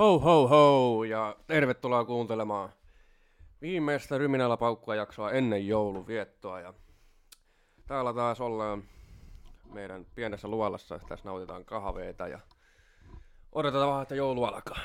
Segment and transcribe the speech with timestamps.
[0.00, 2.72] Ho ho ho ja tervetuloa kuuntelemaan
[3.60, 6.60] viimeistä Ryminällä paukkua jaksoa ennen jouluviettoa.
[6.60, 6.74] Ja
[7.86, 8.84] täällä taas ollaan
[9.72, 11.00] meidän pienessä luolassa.
[11.08, 12.40] Tässä nautitaan kahveita ja
[13.52, 14.80] odotetaan vaan, että joulu alkaa.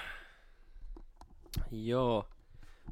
[1.71, 2.25] Joo,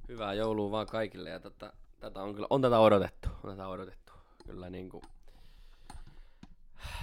[0.08, 4.14] hyvää joulua vaan kaikille ja tätä, tätä on kyllä, on tätä odotettu, on tätä odotettu.
[4.46, 5.02] Kyllä niinku,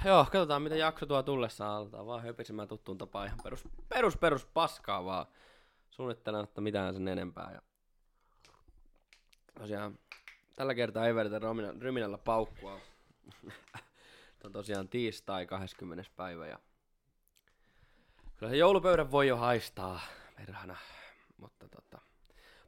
[0.05, 4.47] Joo, katsotaan mitä jakso tuo tullessa aletaan vaan höpisemään tuttuun tapaan ihan perus, perus, perus
[4.47, 5.27] paskaa vaan.
[5.91, 7.51] Suunnittelematta mitään sen enempää.
[7.55, 7.63] Ja
[9.59, 9.99] tosiaan
[10.57, 11.41] tällä kertaa ei vedetä
[11.81, 12.81] Ryminällä paukkua.
[14.45, 16.11] on tosiaan tiistai 20.
[16.17, 16.59] päivä ja
[18.37, 20.01] kyllä se joulupöydän voi jo haistaa
[20.39, 20.77] verhana.
[21.37, 22.01] Mutta tota,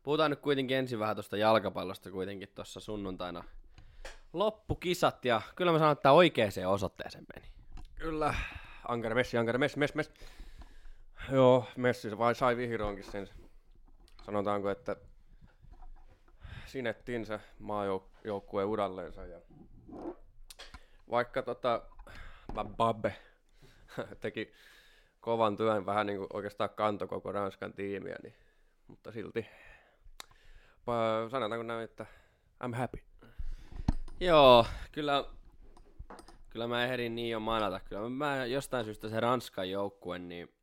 [0.02, 3.44] puhutaan nyt kuitenkin ensin vähän tuosta jalkapallosta kuitenkin tuossa sunnuntaina
[4.32, 7.52] loppukisat ja kyllä mä sanon, että oikeaan osoitteeseen meni.
[7.94, 8.34] Kyllä,
[8.88, 10.12] Ankara Messi, Ankara Messi, Messi, Messi.
[11.32, 13.28] Joo, Messi vai sai vihdoinkin sen.
[14.26, 14.96] Sanotaanko, että
[16.66, 19.26] sinettiin se maajoukkueen uralleensa.
[19.26, 19.40] Ja
[21.10, 21.82] vaikka tota,
[22.76, 23.16] Babbe
[24.20, 24.52] teki
[25.20, 28.34] kovan työn, vähän niin kuin oikeastaan kanto koko Ranskan tiimiä, niin,
[28.86, 29.46] mutta silti
[31.30, 32.06] sanotaanko näin, että
[32.64, 33.11] I'm happy.
[34.22, 35.24] Joo, kyllä,
[36.50, 37.80] kyllä mä ehdin niin jo manata.
[37.80, 40.54] Kyllä mä jostain syystä se Ranskan joukkue, niin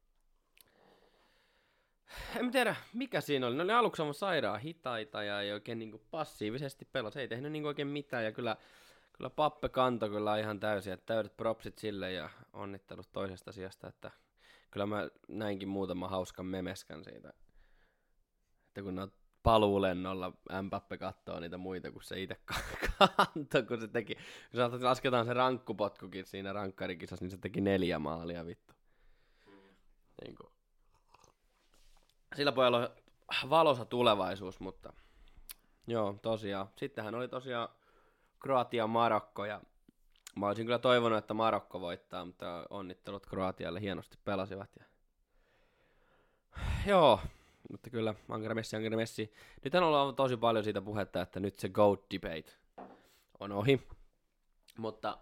[2.36, 3.56] en tiedä, mikä siinä oli.
[3.56, 7.20] Ne oli aluksi aivan sairaan hitaita ja ei oikein niin passiivisesti pelasi.
[7.20, 8.58] Ei tehnyt niin oikein mitään ja kyllä,
[9.14, 10.94] kyllä Pappe kanto kyllä ihan täysin.
[10.94, 13.88] Että täydet propsit sille ja onnittelut toisesta sijasta.
[13.88, 14.12] Että
[14.72, 17.34] kyllä mä näinkin muutama hauskan memeskan siitä.
[18.68, 19.12] Että kun ne on
[19.44, 22.38] paluulennolla Mbappe kattoo niitä muita, kun se itse
[22.98, 24.16] kantoi, kun se teki,
[24.72, 28.74] kun lasketaan se rankkupotkukin siinä rankkarikisassa, niin se teki neljä maalia vittu.
[30.24, 30.50] Niin kuin.
[32.36, 32.90] Sillä pojalla on
[33.50, 34.94] valosa tulevaisuus, mutta
[35.88, 36.68] joo, tosiaan.
[36.76, 37.70] Sittenhän oli tosiaan
[38.40, 39.62] Kroatia Marokko ja
[40.36, 44.70] mä olisin kyllä toivonut, että Marokko voittaa, mutta onnittelut Kroatialle hienosti pelasivat.
[44.80, 44.86] Ja...
[46.86, 47.20] Joo,
[47.72, 49.34] mutta kyllä, Ankara Messi, Ankara Messi.
[49.64, 52.52] Nyt on ollut tosi paljon siitä puhetta, että nyt se GOAT debate
[53.40, 53.82] on ohi.
[54.78, 55.18] Mutta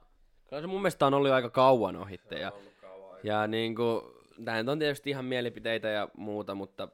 [0.50, 2.40] kyllä se mun mielestä on ollut aika kauan ohitte.
[2.40, 4.02] Ja, kauan ja niin kuin,
[4.46, 6.88] tämä on tietysti ihan mielipiteitä ja muuta, mutta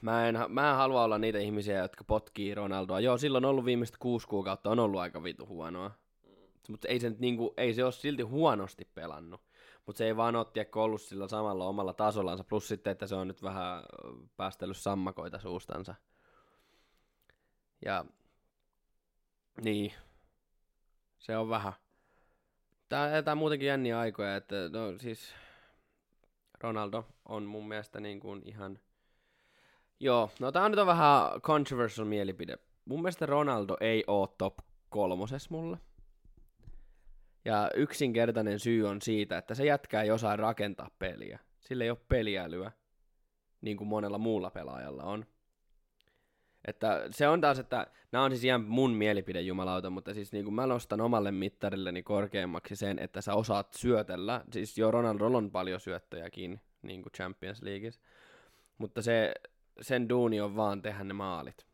[0.00, 3.00] mä en, mä en halua olla niitä ihmisiä, jotka potkii Ronaldoa.
[3.00, 5.88] Joo, silloin on ollut viimeiset kuusi kuukautta, on ollut aika vitu huonoa.
[5.88, 6.30] Mm.
[6.68, 9.40] Mutta ei se, niin kuin, ei se ole silti huonosti pelannut
[9.86, 13.14] mutta se ei vaan ole tiedä, ollut sillä samalla omalla tasollansa, plus sitten, että se
[13.14, 13.82] on nyt vähän
[14.36, 15.94] päästellyt sammakoita suustansa.
[17.84, 18.04] Ja
[19.64, 19.92] niin,
[21.18, 21.72] se on vähän.
[23.24, 25.34] Tää muutenkin jänniä aikoja, että no siis
[26.60, 28.78] Ronaldo on mun mielestä niin kuin ihan...
[30.00, 32.58] Joo, no tää on nyt on vähän controversial mielipide.
[32.84, 34.58] Mun mielestä Ronaldo ei oo top
[34.88, 35.78] kolmoses mulle.
[37.44, 41.38] Ja yksinkertainen syy on siitä, että se jätkää ei osaa rakentaa peliä.
[41.60, 42.72] Sillä ei ole peliälyä,
[43.60, 45.26] niin kuin monella muulla pelaajalla on.
[46.64, 50.44] Että se on taas, että nämä on siis ihan mun mielipide jumalauta, mutta siis niin
[50.44, 54.44] kuin mä nostan omalle mittarilleni korkeammaksi sen, että sä osaat syötellä.
[54.52, 58.00] Siis jo Ronaldo on paljon syöttöjäkin, niin kuin Champions Leagueissa.
[58.78, 59.34] Mutta se,
[59.80, 61.66] sen duuni on vaan tehdä ne maalit.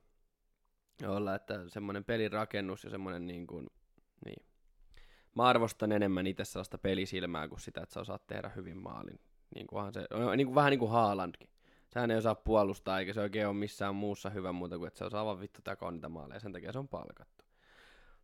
[1.03, 3.67] Ja olla, että semmoinen pelirakennus ja semmoinen niin kuin,
[4.25, 4.43] niin,
[5.35, 9.21] mä arvostan enemmän itse sellaista pelisilmää kuin sitä, että sä osaat tehdä hyvin maalin.
[9.55, 11.51] Niin kuin se, niin kuin, vähän niin kuin Haalandkin.
[11.89, 15.05] Sehän ei osaa puolustaa, eikä se oikein ole missään muussa hyvä muuta kuin, että se
[15.05, 17.45] osaa vaan vittu takoa niitä maaleja, sen takia se on palkattu.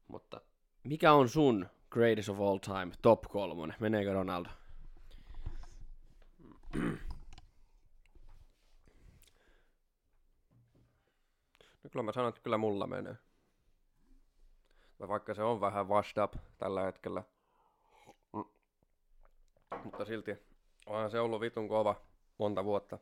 [0.08, 0.40] Mutta
[0.84, 3.76] mikä on sun greatest of all time, top kolmonen?
[3.80, 4.48] Meneekö Ronaldo?
[11.84, 13.16] No kyllä mä sanon, että kyllä mulla menee
[15.00, 17.22] vaikka se on vähän washed up tällä hetkellä.
[18.32, 18.44] Mm.
[19.84, 20.38] Mutta silti
[20.86, 22.00] onhan se ollut vitun kova
[22.38, 22.98] monta vuotta.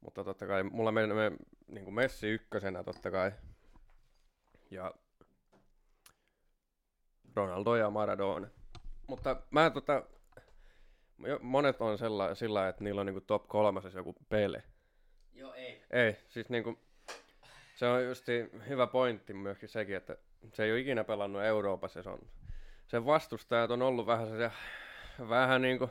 [0.00, 1.36] Mutta totta kai mulla menee me,
[1.68, 3.32] niin kuin Messi ykkösenä totta kai.
[4.70, 4.94] Ja
[7.36, 8.48] Ronaldo ja Maradona.
[9.06, 10.02] Mutta mä tota,
[11.40, 14.62] monet on sella, sillä että niillä on niinku top kolmasessa joku pele.
[15.32, 15.82] Joo, ei.
[15.90, 16.78] Ei, siis niinku,
[17.74, 18.26] se on just
[18.68, 20.16] hyvä pointti myöskin sekin, että
[20.52, 22.02] se ei ole ikinä pelannut Euroopassa.
[22.02, 22.18] Se on,
[22.86, 24.50] sen vastustajat on ollut vähän se,
[25.28, 25.90] vähän niin kuin,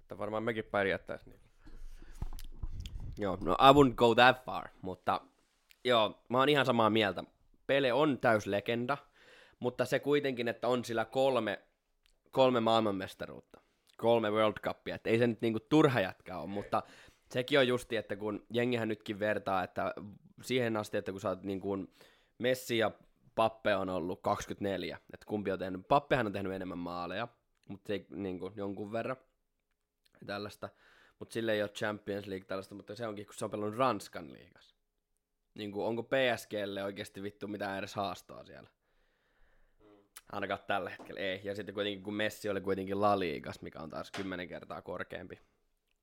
[0.00, 1.32] että varmaan mekin pärjättäisiin.
[1.32, 1.46] Niin.
[3.18, 5.20] Joo, no I wouldn't go that far, mutta
[5.84, 7.24] joo, mä oon ihan samaa mieltä.
[7.66, 8.98] Pele on täys legenda,
[9.60, 11.60] mutta se kuitenkin, että on sillä kolme,
[12.30, 13.60] kolme maailmanmestaruutta,
[13.96, 16.82] kolme World Cupia, että ei se nyt niinku turha jätkä ole, mutta
[17.30, 19.94] sekin on justi, että kun jengihän nytkin vertaa, että
[20.42, 21.94] siihen asti, että kun sä oot niin kuin
[22.38, 22.90] Messi ja
[23.36, 27.28] Pappe on ollut 24, että kumpi on tehnyt, Pappehan on tehnyt enemmän maaleja,
[27.68, 29.16] mutta se niin kuin, jonkun verran
[30.26, 30.68] tällaista,
[31.18, 34.32] mutta sille ei ole Champions League tällaista, mutta se onkin, kun se on pelannut Ranskan
[34.32, 34.76] liigassa.
[35.54, 38.68] Niin kuin, onko PSGlle oikeasti vittu mitään edes haastaa siellä?
[40.32, 41.40] Ainakaan tällä hetkellä ei.
[41.44, 45.40] Ja sitten kuitenkin, kun Messi oli kuitenkin La Ligas, mikä on taas kymmenen kertaa korkeampi,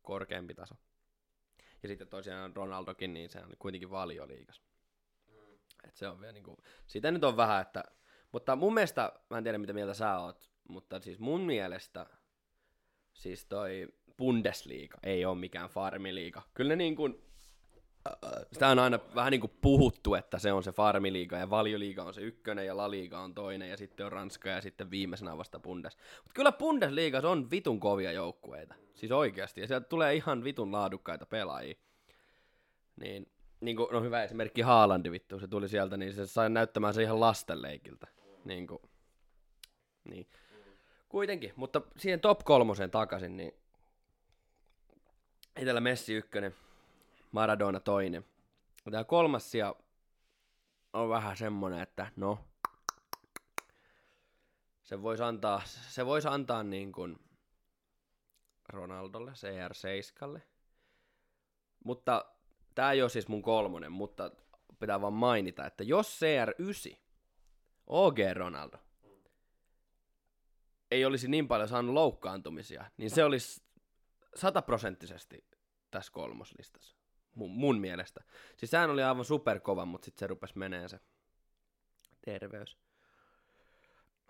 [0.02, 0.76] korkeampi taso.
[1.84, 4.63] Ja sitten tosiaan Ronaldokin, niin se on kuitenkin valioliigas.
[5.88, 6.58] Et se on vielä niinku,
[6.88, 7.84] sitä nyt on vähän, että,
[8.32, 12.06] mutta mun mielestä, mä en tiedä mitä mieltä sä oot, mutta siis mun mielestä,
[13.14, 13.88] siis toi
[14.18, 16.42] Bundesliga ei ole mikään farmiliiga.
[16.54, 17.24] Kyllä ne niin kuin,
[18.52, 22.14] sitä on aina vähän niin kuin puhuttu, että se on se farmiliiga ja valioliiga on
[22.14, 25.98] se ykkönen ja laliiga on toinen ja sitten on Ranska ja sitten viimeisenä vasta Bundes.
[25.98, 31.26] Mutta kyllä Bundesliigassa on vitun kovia joukkueita, siis oikeasti, ja sieltä tulee ihan vitun laadukkaita
[31.26, 31.76] pelaajia.
[32.96, 33.33] Niin,
[33.64, 37.04] niin kuin, no hyvä esimerkki Haalandi vittu, se tuli sieltä, niin se sai näyttämään se
[37.04, 38.08] ihan lastenleikiltä.
[38.46, 38.82] Niin kuin,
[40.04, 40.28] niin.
[41.10, 43.54] Kuitenkin, mutta siihen top kolmoseen takaisin, niin
[45.62, 46.56] Itellä Messi ykkönen,
[47.32, 48.26] Maradona toinen.
[48.92, 49.76] Tämä kolmas sija
[50.94, 52.40] on vähän semmonen, että no,
[54.84, 57.20] se voisi antaa, se voisi antaa niin kuin
[58.70, 60.42] Ronaldolle, CR7.
[61.84, 62.33] Mutta
[62.76, 64.32] tämä ei ole siis mun kolmonen, mutta
[64.80, 66.98] pitää vaan mainita, että jos CR9,
[67.88, 68.78] OG Ronaldo,
[70.92, 73.64] ei olisi niin paljon saanut loukkaantumisia, niin se olisi
[74.36, 75.46] sataprosenttisesti
[75.92, 76.98] tässä kolmoslistassa.
[77.36, 78.24] Mun, mun mielestä.
[78.58, 81.00] Siis sehän oli aivan superkova, mutta sitten se rupesi menee se
[82.26, 82.78] terveys.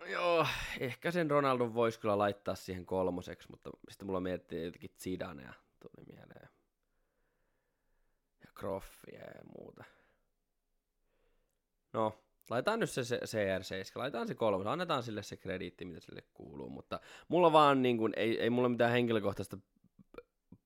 [0.05, 0.47] Joo,
[0.79, 6.05] ehkä sen Ronaldon voisi kyllä laittaa siihen kolmoseksi, mutta sitten mulla miettii jotenkin Zidanea tuli
[6.07, 6.42] mieleen.
[8.53, 9.83] Kroffia ja muuta.
[11.93, 16.69] No, laitetaan nyt se CR7, laitetaan se kolmas, annetaan sille se krediitti, mitä sille kuuluu,
[16.69, 19.57] mutta mulla vaan niin kuin, ei, ei mulla mitään henkilökohtaista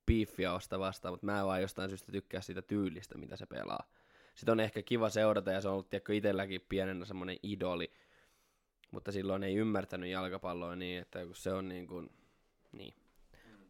[0.06, 3.90] beefia osta vastaan, mutta mä vaan jostain syystä tykkää siitä tyylistä, mitä se pelaa.
[4.36, 7.94] Sitten on ehkä kiva seurata ja se on ollut tiedätkö, itselläkin pienenä semmoinen idoli,
[8.92, 12.10] mutta silloin ei ymmärtänyt jalkapalloa niin, että kun se on niin kuin,
[12.72, 12.94] niin,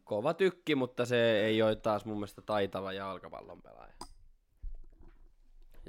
[0.04, 4.07] kova tykki, mutta se ei ole taas mun mielestä taitava jalkapallon pelaaja.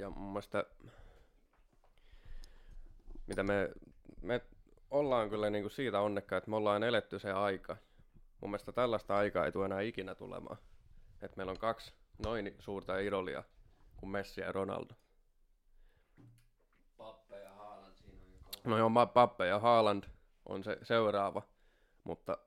[0.00, 0.64] Ja mun mielestä,
[3.26, 3.70] mitä me,
[4.22, 4.40] me
[4.90, 7.76] ollaan kyllä niinku siitä onnekkaita, että me ollaan eletty se aika,
[8.40, 10.58] mun mielestä tällaista aikaa ei tule enää ikinä tulemaan.
[11.22, 11.94] Että meillä on kaksi
[12.24, 13.42] noin suurta idolia
[13.96, 14.94] kuin Messi ja Ronaldo.
[16.96, 20.04] Pappe ja Haaland siinä on jo No joo, Pappe ja Haaland
[20.46, 21.42] on se seuraava,
[22.04, 22.38] mutta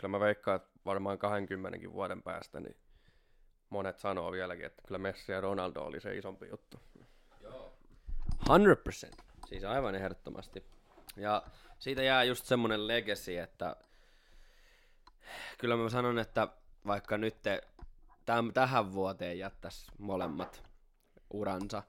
[0.00, 2.76] kyllä mä veikkaan, että varmaan 20 vuoden päästä niin
[3.70, 6.80] monet sanoo vieläkin, että kyllä Messi ja Ronaldo oli se isompi juttu.
[7.40, 7.72] Joo.
[8.48, 9.22] 100%.
[9.48, 10.64] Siis aivan ehdottomasti.
[11.16, 11.42] Ja
[11.78, 13.76] siitä jää just semmonen legacy, että
[15.58, 16.48] kyllä mä sanon, että
[16.86, 17.36] vaikka nyt
[18.26, 20.62] täm, tähän vuoteen jättäisi molemmat
[21.30, 21.82] uransa,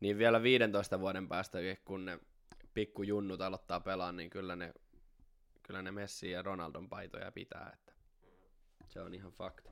[0.00, 2.18] niin vielä 15 vuoden päästä, kun ne
[2.74, 4.72] pikkujunnut aloittaa pelaa, niin kyllä ne,
[5.62, 7.92] kyllä ne Messi ja Ronaldon paitoja pitää, että
[8.88, 9.70] se on ihan fakta.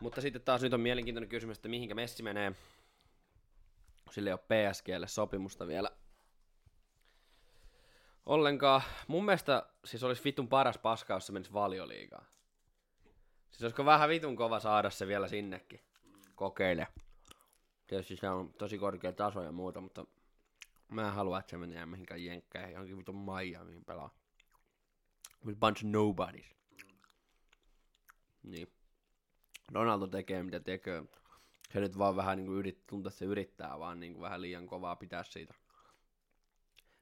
[0.00, 2.52] Mutta sitten taas nyt on mielenkiintoinen kysymys, että mihinkä Messi menee,
[4.04, 5.90] kun sille ei ole PSGlle sopimusta vielä
[8.26, 8.82] ollenkaan.
[9.08, 12.26] Mun mielestä siis olisi vitun paras paska, jos se menisi valioliigaan.
[13.50, 15.80] Siis olisiko vähän vitun kova saada se vielä sinnekin.
[16.34, 16.88] Kokeile.
[17.86, 20.06] Tietysti se on tosi korkea taso ja muuta, mutta
[20.88, 24.10] mä en halua, että se menee mihinkään jenkkeihin, johonkin vitun mihin pelaa.
[25.46, 26.56] With bunch of nobodies.
[28.42, 28.75] Niin.
[29.76, 31.04] Ronaldo tekee mitä tekee.
[31.72, 34.96] Se nyt vaan vähän niinku yrit, tuntuu, että se yrittää vaan niinku vähän liian kovaa
[34.96, 35.54] pitää siitä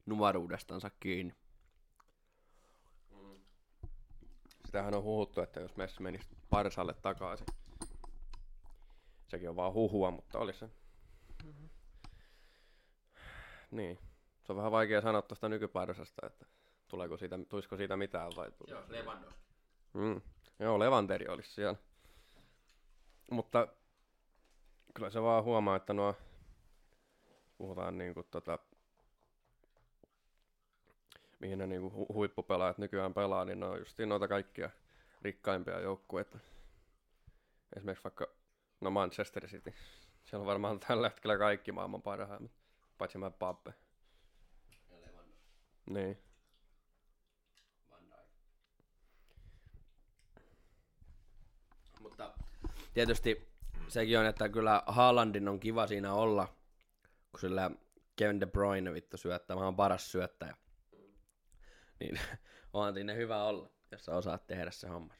[0.06, 1.34] nuoruudestansa kiinni.
[4.66, 7.46] Sitähän on huhuttu, että jos Messi menisi Parsalle takaisin.
[9.28, 10.70] Sekin on vaan huhua, mutta olisi se.
[11.44, 11.68] Mm-hmm.
[13.70, 13.98] Niin.
[14.44, 16.46] Se on vähän vaikea sanoa tuosta nykyparsasta, että
[16.88, 18.50] tuleeko siitä, tulisiko siitä mitään vai.
[18.68, 19.44] Joo, Lewandowski.
[19.92, 20.20] Mm.
[20.58, 21.76] Joo, Levanteri olisi siellä.
[23.30, 23.68] Mutta
[24.94, 26.14] kyllä se vaan huomaa, että nuo
[27.58, 28.58] puhutaan niinku tota
[31.44, 34.70] mihin ne niinku hu- huippupelaajat nykyään pelaa, niin ne on just noita kaikkia
[35.22, 36.38] rikkaimpia joukkueita.
[37.76, 38.26] Esimerkiksi vaikka
[38.80, 39.74] no Manchester City.
[40.24, 42.52] Siellä on varmaan tällä hetkellä kaikki maailman parhaimmat,
[42.98, 43.74] paitsi mä Pappe.
[44.90, 45.50] Ja Lewandowski.
[45.86, 46.18] Niin.
[47.90, 48.28] Van Dijk.
[52.00, 52.34] Mutta
[52.94, 53.48] tietysti
[53.88, 56.56] sekin on, että kyllä Haalandin on kiva siinä olla,
[57.30, 57.70] kun sillä
[58.16, 60.56] Kevin De Bruyne vittu syöttää, oon paras syöttäjä.
[62.00, 62.20] Niin
[62.72, 65.18] onhan siinä hyvä olla, jos sä osaat tehdä se hommas.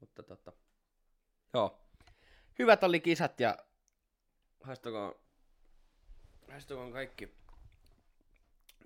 [0.00, 0.52] Mutta tota,
[1.54, 1.78] joo.
[2.58, 3.58] Hyvät oli kisat ja
[4.62, 5.14] haistukoon,
[6.50, 7.34] haistukoon kaikki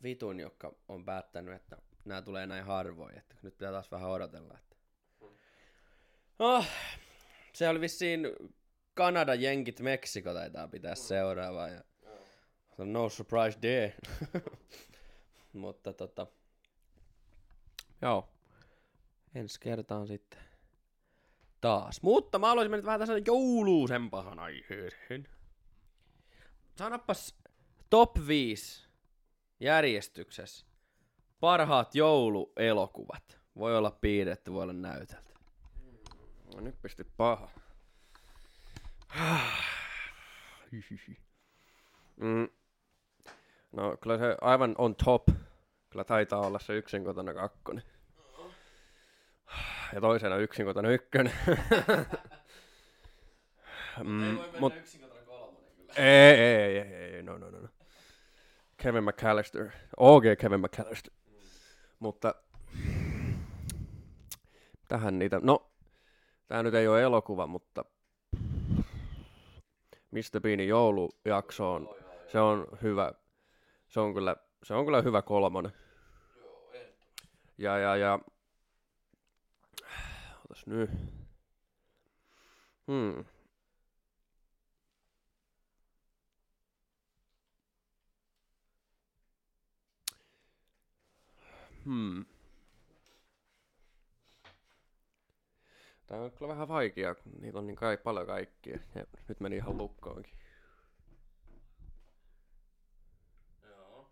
[0.02, 4.58] vitun, jotka on päättänyt, että nämä tulee näin harvoin, että nyt pitää taas vähän odotella.
[4.58, 4.76] Että...
[6.38, 6.66] Oh,
[7.56, 8.28] se oli vissiin
[8.94, 11.84] Kanada, Jenkit, Meksiko taitaa pitää seuraava ja
[12.78, 13.94] no surprise there.
[15.52, 16.26] Mutta tota,
[18.02, 18.28] joo,
[19.34, 20.40] ensi kertaan sitten
[21.60, 22.02] taas.
[22.02, 25.28] Mutta mä haluaisin mennä vähän tässä jouluusempahan aiheeseen.
[26.78, 27.38] Sanopas
[27.90, 28.88] top 5
[29.60, 30.66] järjestyksessä
[31.40, 33.40] parhaat jouluelokuvat.
[33.58, 35.35] Voi olla piirretty, voi olla näytelty.
[36.54, 37.50] No nyt pisti paha.
[42.16, 42.48] Mm.
[43.72, 45.28] No kyllä se aivan on top.
[45.90, 47.84] Kyllä taitaa olla se yksin kotona kakkonen.
[49.92, 51.32] Ja toisena yksin kotona ykkönen.
[54.04, 54.74] mm, mut,
[55.96, 57.60] ei, ei, ei, ei, no, no, no.
[57.60, 57.68] no.
[58.76, 59.70] Kevin McAllister.
[59.96, 61.12] OG Kevin McAllister.
[61.98, 62.34] Mutta
[64.88, 65.70] tähän niitä, no,
[66.48, 67.84] tää nyt ei ole elokuva, mutta
[70.10, 70.40] Mr.
[70.40, 71.88] Beanin joulujakso on,
[72.32, 73.12] se on hyvä,
[73.88, 75.72] se on kyllä, se on kyllä hyvä kolmonen.
[77.58, 78.18] Ja, ja, ja,
[80.44, 80.90] otas nyt.
[82.86, 83.24] Hmm.
[91.84, 92.35] Hmm.
[96.06, 98.78] Tää on kyllä vähän vaikea, kun niitä on niin kai paljon kaikkia.
[98.94, 100.38] Ja nyt meni ihan lukkoonkin.
[103.62, 104.10] Joo.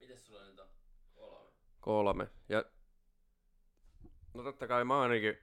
[0.00, 0.68] Mites sulla nyt on?
[1.14, 1.50] Kolme.
[1.80, 2.28] Kolme.
[2.48, 2.64] Ja
[4.34, 5.38] no totta kai mä ainakin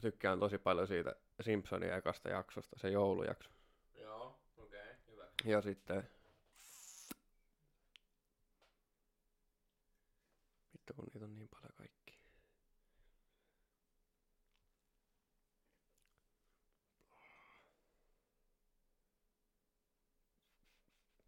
[0.00, 3.50] tykkään tosi paljon siitä Simpsonin ekasta jaksosta, se joulujakso.
[3.94, 5.24] Joo, okei, okay, hyvä.
[5.44, 6.10] Ja sitten...
[10.72, 12.02] Vittu kun niitä on niin paljon kaikki.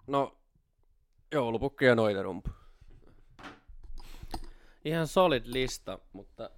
[0.07, 0.37] No,
[1.33, 2.51] joulupukki ja noiterumpu.
[4.85, 6.51] Ihan solid lista, mutta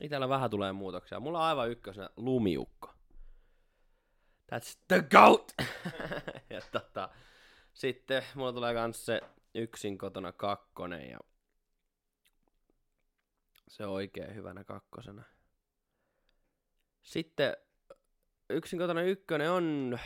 [0.00, 1.20] itellä vähän tulee muutoksia.
[1.20, 2.94] Mulla on aivan ykkösenä lumiukko.
[4.52, 5.54] That's the goat!
[6.50, 7.08] ja tota,
[7.72, 9.20] sitten mulla tulee kans se
[9.54, 11.18] yksin kotona kakkonen ja
[13.68, 15.22] se on oikein hyvänä kakkosena.
[17.02, 17.56] Sitten
[18.50, 19.98] yksin kotona ykkönen on,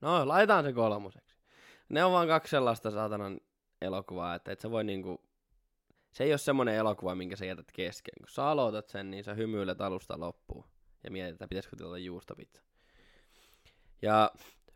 [0.00, 1.23] no laitetaan se kolmoseksi.
[1.88, 3.40] Ne on vaan kaksi sellaista saatanan
[3.82, 5.20] elokuvaa, että et sä voi niinku,
[6.12, 8.14] se ei ole semmonen elokuva, minkä sä jätät kesken.
[8.18, 10.64] Kun sä aloitat sen, niin sä hymyilet alusta loppuun
[11.04, 12.62] ja mietit, että pitäisikö tilata juustopizza.
[14.02, 14.30] Ja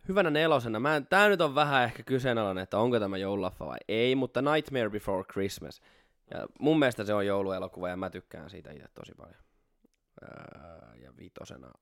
[0.09, 4.15] hyvänä nelosena, mä tää nyt on vähän ehkä kyseenalainen, että onko tämä joululaffa vai ei,
[4.15, 5.81] mutta Nightmare Before Christmas.
[6.31, 9.43] Ja mun mielestä se on jouluelokuva ja mä tykkään siitä itse tosi paljon.
[10.23, 11.73] Öö, ja vitosena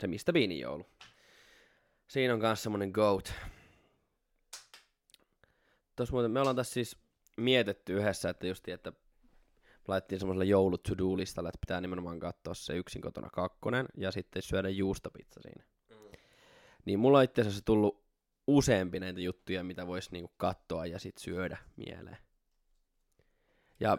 [0.00, 0.86] se Mistä Beanin joulu.
[2.10, 3.34] Siinä on myös semmonen goat.
[5.96, 6.96] Tuossa muuten, me ollaan tässä siis
[7.36, 8.92] mietitty yhdessä, että justi, että
[9.88, 14.10] laitettiin semmoiselle joulu to do listalle, että pitää nimenomaan katsoa se yksin kotona kakkonen ja
[14.10, 15.64] sitten syödä juustopizza siinä.
[15.90, 15.96] Mm.
[16.84, 18.04] Niin mulla on itse asiassa tullut
[18.46, 22.18] useampi näitä juttuja, mitä voisi niinku katsoa ja sitten syödä mieleen.
[23.80, 23.98] Ja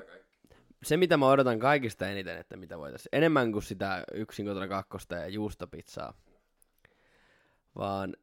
[0.84, 5.16] se, mitä mä odotan kaikista eniten, että mitä voitaisiin, enemmän kuin sitä yksin kotona kakkosta
[5.16, 6.14] ja juustopizzaa,
[7.76, 8.16] vaan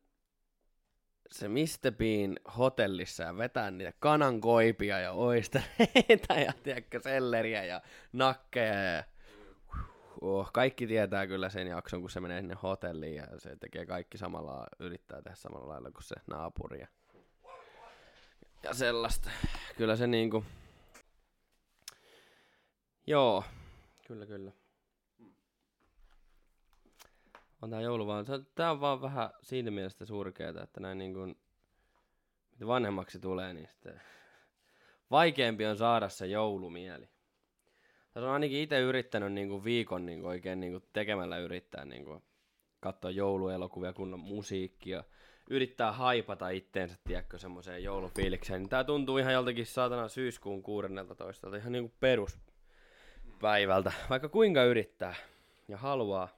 [1.31, 1.93] se Mr.
[1.99, 9.05] Bean hotellissa ja vetää niitä kanankoipia ja oistereita ja tiedätkö, selleriä ja nakkeja ja
[10.21, 14.19] oh, kaikki tietää kyllä sen jakson, kun se menee sinne hotelliin ja se tekee kaikki
[14.19, 16.89] samalla, yrittää tehdä samalla lailla kuin se naapuri ja,
[18.63, 19.31] ja sellaista.
[19.77, 20.45] Kyllä se niinku,
[23.07, 23.45] joo,
[24.07, 24.53] kyllä kyllä.
[27.63, 31.15] On tää joulu vaan, se- tää on vaan vähän siinä mielessä surkeeta, että näin niin
[31.15, 31.37] kuin,
[32.51, 34.01] mitä vanhemmaksi tulee, niin sitten
[35.11, 37.09] vaikeampi on saada se joulumieli.
[38.13, 41.85] Tässä on ainakin itse yrittänyt niin kuin viikon niin kuin oikein niin kuin tekemällä yrittää
[41.85, 42.23] niin kuin
[42.81, 45.05] katsoa jouluelokuvia, kunnon musiikkia,
[45.51, 48.63] yrittää haipata itteensä, tiedätkö, semmoiseen joulufiilikseen.
[48.63, 51.57] Niin tää tuntuu ihan joltakin saatana syyskuun 16.
[51.57, 52.39] ihan niin kuin perus
[53.41, 55.15] päivältä, vaikka kuinka yrittää
[55.69, 56.38] ja haluaa.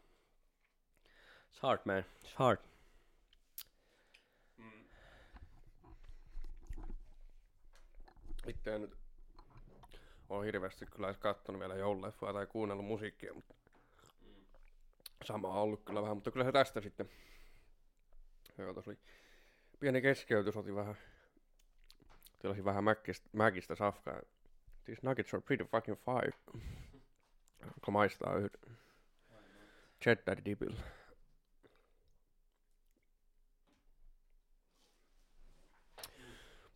[1.50, 2.04] It's hard, man.
[2.24, 2.58] It's hard.
[8.46, 8.96] Itse en nyt
[10.28, 13.54] ole hirveästi kyllä edes kattonut vielä joululeffoja tai kuunnellut musiikkia, mutta
[15.24, 17.10] sama on ollut kyllä vähän, mutta kyllä se tästä sitten.
[18.58, 18.98] Joo, tosi
[19.80, 20.96] pieni keskeytys, otin vähän,
[22.38, 24.20] tilasin vähän mäkistä, mäkistä safkaa.
[24.84, 26.32] These nuggets are pretty fucking fire.
[27.64, 28.76] Onko maistaa yhden
[30.04, 30.99] cheddar dipillä?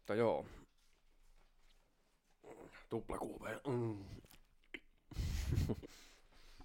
[0.05, 0.47] Mutta joo.
[2.91, 3.61] Tupla QV.
[3.67, 4.05] Mm.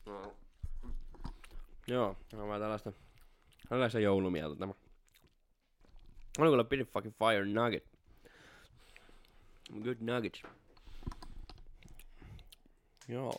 [0.06, 0.36] no.
[1.88, 2.92] Joo, on vähän tällaista,
[3.70, 4.74] tällaista joulumieltä tämä.
[6.38, 7.88] On kyllä pretty fucking fire nugget.
[9.84, 10.44] Good nuggets.
[13.08, 13.34] Joo.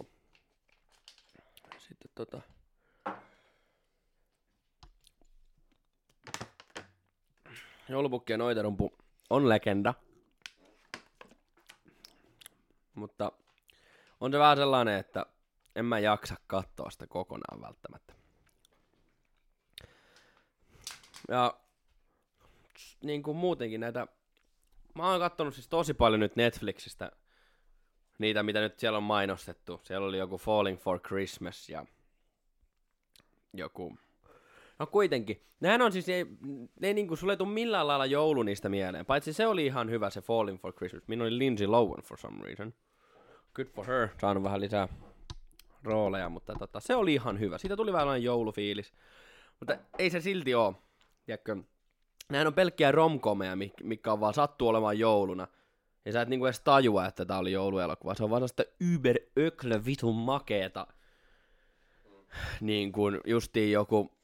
[1.78, 2.40] Sitten tota...
[7.88, 8.99] Joulupukki ja noiterumpu
[9.30, 9.94] on legenda.
[12.94, 13.32] Mutta
[14.20, 15.26] on se vähän sellainen, että
[15.76, 18.14] en mä jaksa katsoa sitä kokonaan välttämättä.
[21.28, 21.60] Ja
[23.02, 24.06] niin kuin muutenkin näitä,
[24.94, 27.12] mä oon kattonut siis tosi paljon nyt Netflixistä
[28.18, 29.80] niitä, mitä nyt siellä on mainostettu.
[29.84, 31.86] Siellä oli joku Falling for Christmas ja
[33.52, 33.98] joku...
[34.80, 35.42] No kuitenkin.
[35.60, 36.26] Nehän on siis, ei,
[36.80, 39.06] ne ei niinku, sulle tule millään lailla joulu niistä mieleen.
[39.06, 41.08] Paitsi se oli ihan hyvä se Falling for Christmas.
[41.08, 42.74] Minun oli Lindsay Lohan for some reason.
[43.54, 44.08] Good for her.
[44.20, 44.88] Saanut vähän lisää
[45.82, 47.58] rooleja, mutta tota, se oli ihan hyvä.
[47.58, 48.92] Siitä tuli vähän joulufiilis.
[49.60, 50.74] Mutta ei se silti oo.
[51.26, 51.56] Tiedätkö,
[52.30, 55.48] Nämähän on pelkkiä romkomeja, mikä on vaan sattuu olemaan jouluna.
[56.04, 58.14] Ja sä et niinku edes tajua, että tää oli jouluelokuva.
[58.14, 60.86] Se on vaan sitä yber öklö vitun makeeta.
[62.60, 64.19] Niin kuin justiin joku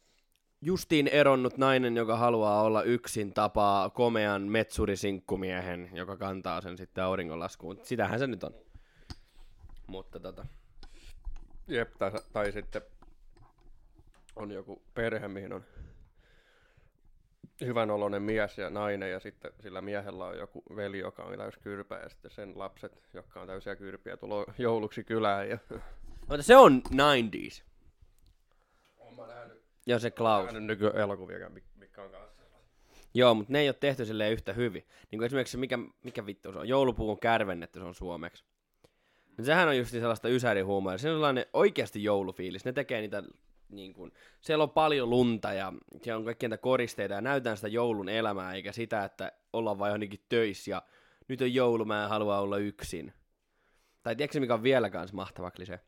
[0.60, 7.80] justiin eronnut nainen, joka haluaa olla yksin, tapaa komean metsurisinkkumiehen, joka kantaa sen sitten auringonlaskuun.
[7.82, 8.54] Sitähän se nyt on.
[9.86, 10.46] Mutta tota...
[11.68, 12.82] Jep, tai, tai sitten
[14.36, 15.64] on joku perhe, mihin on
[17.60, 21.56] hyvän oloinen mies ja nainen ja sitten sillä miehellä on joku veli, joka on täys
[21.56, 25.48] kyrpä ja sitten sen lapset, jotka on täysiä kyrpiä, tulee jouluksi kylään.
[25.48, 25.58] Ja...
[26.28, 27.62] Mutta se on 90s.
[28.98, 30.44] Olen nähnyt, ja se Klaus.
[30.44, 32.36] nähnyt nykyelokuvia, mikä on kanssa.
[33.14, 34.86] Joo, mutta ne ei ole tehty silleen yhtä hyvin.
[35.10, 38.44] Niin kuin esimerkiksi se, mikä, mikä vittu se on, joulupuun kärvennetty, se on suomeksi.
[39.38, 40.98] No sehän on just sellaista ysärihuumoa.
[40.98, 42.64] Se on sellainen oikeasti joulufiilis.
[42.64, 43.22] Ne tekee niitä
[43.68, 45.72] niin kuin, siellä on paljon lunta ja
[46.02, 49.90] siellä on kaikkia niitä koristeita ja näytään sitä joulun elämää, eikä sitä, että ollaan vain
[49.90, 50.82] johonkin töissä ja
[51.28, 53.12] nyt on joulu, mä en halua olla yksin.
[54.02, 55.80] Tai tiedätkö mikä on vielä kans mahtava klise?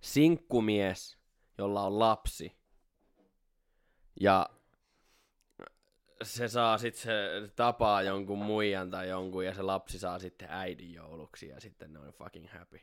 [0.00, 1.19] Sinkkumies,
[1.60, 2.56] jolla on lapsi.
[4.20, 4.48] Ja
[6.22, 10.92] se saa sitten se tapaa jonkun muijan tai jonkun ja se lapsi saa sitten äidin
[10.92, 12.80] jouluksi ja sitten ne on fucking happy.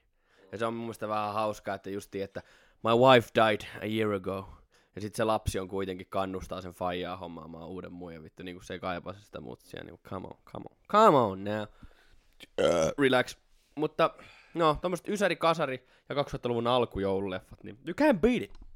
[0.51, 2.43] Ja se on mun mielestä vähän hauskaa, että justi, että
[2.83, 4.49] my wife died a year ago.
[4.95, 8.73] Ja sitten se lapsi on kuitenkin kannustaa sen faijaa hommaamaan uuden muijan vittu, niinku se
[8.73, 11.61] ei kaipaa sitä muuta siellä, niinku come on, come on, come on now.
[12.61, 13.37] Uh, relax.
[13.75, 14.09] Mutta
[14.53, 18.66] no, tommoset Ysäri, Kasari ja 2000-luvun alkujoululeffat, niin you can't beat it.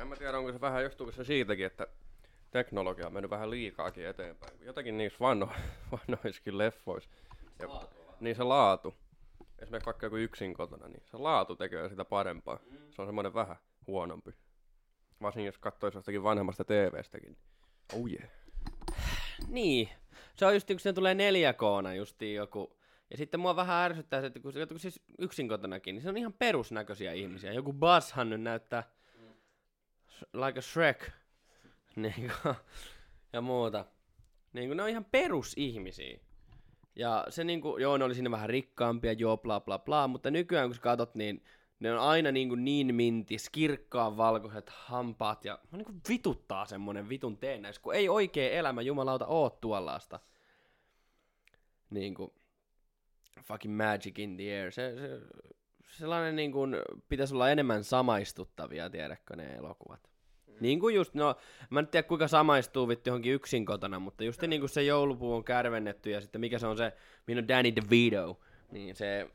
[0.00, 1.86] En mä tiedä, onko se vähän, johtuuko se siitäkin, että
[2.50, 4.52] teknologia on mennyt vähän liikaakin eteenpäin.
[4.60, 5.48] Jotakin niissä vanno,
[5.92, 7.10] vanhoissakin leffoissa.
[7.58, 7.68] Ja,
[8.20, 8.94] niin se laatu
[9.58, 12.58] esimerkiksi vaikka joku yksin kotona, niin se laatu tekee sitä parempaa.
[12.70, 12.76] Mm.
[12.90, 14.34] Se on semmoinen vähän huonompi.
[15.22, 17.36] Varsinkin jos katsoisi jostakin vanhemmasta TV-stäkin.
[17.92, 18.30] Oh yeah.
[19.48, 19.88] Niin.
[20.36, 22.76] Se on just kun se tulee 4K justiin joku.
[23.10, 26.16] Ja sitten mua vähän ärsyttää se, että kun, kun siis yksin kotonakin, niin se on
[26.16, 27.52] ihan perusnäköisiä ihmisiä.
[27.52, 28.99] Joku Buzzhan nyt näyttää.
[30.32, 31.10] Like a Shrek.
[31.96, 32.32] Niin,
[33.32, 33.84] ja muuta.
[34.52, 36.18] Niin kuin ne on ihan perusihmisiä.
[36.96, 40.68] Ja se niinku, joo, ne oli siinä vähän rikkaampia, joo, bla bla bla, mutta nykyään
[40.68, 41.44] kun sä katot, niin
[41.80, 47.38] ne on aina niinku niin mintis, kirkkaan valkoiset hampaat ja no niinku vituttaa semmonen vitun
[47.38, 50.20] teennäis, kun ei oikee elämä jumalauta oo tuollaista.
[51.90, 52.34] Niinku,
[53.42, 54.72] fucking magic in the air.
[54.72, 55.20] Se, se,
[55.96, 56.60] sellainen niinku,
[57.08, 60.09] pitäisi olla enemmän samaistuttavia, tiedätkö ne elokuvat.
[60.60, 61.36] Niin kuin just, no,
[61.70, 65.34] mä en tiedä kuinka samaistuu vittu johonkin yksin kotona, mutta just niin kuin se joulupuu
[65.34, 66.92] on kärvennetty ja sitten mikä se on se,
[67.26, 69.30] minun Danny DeVito, niin se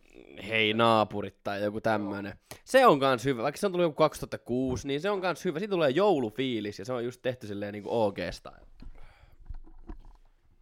[0.48, 2.34] hei naapurit tai joku tämmönen.
[2.64, 5.60] Se on kans hyvä, vaikka se on tullut joku 2006, niin se on kans hyvä.
[5.60, 8.66] Siitä tulee joulufiilis ja se on just tehty silleen niinku OG-style.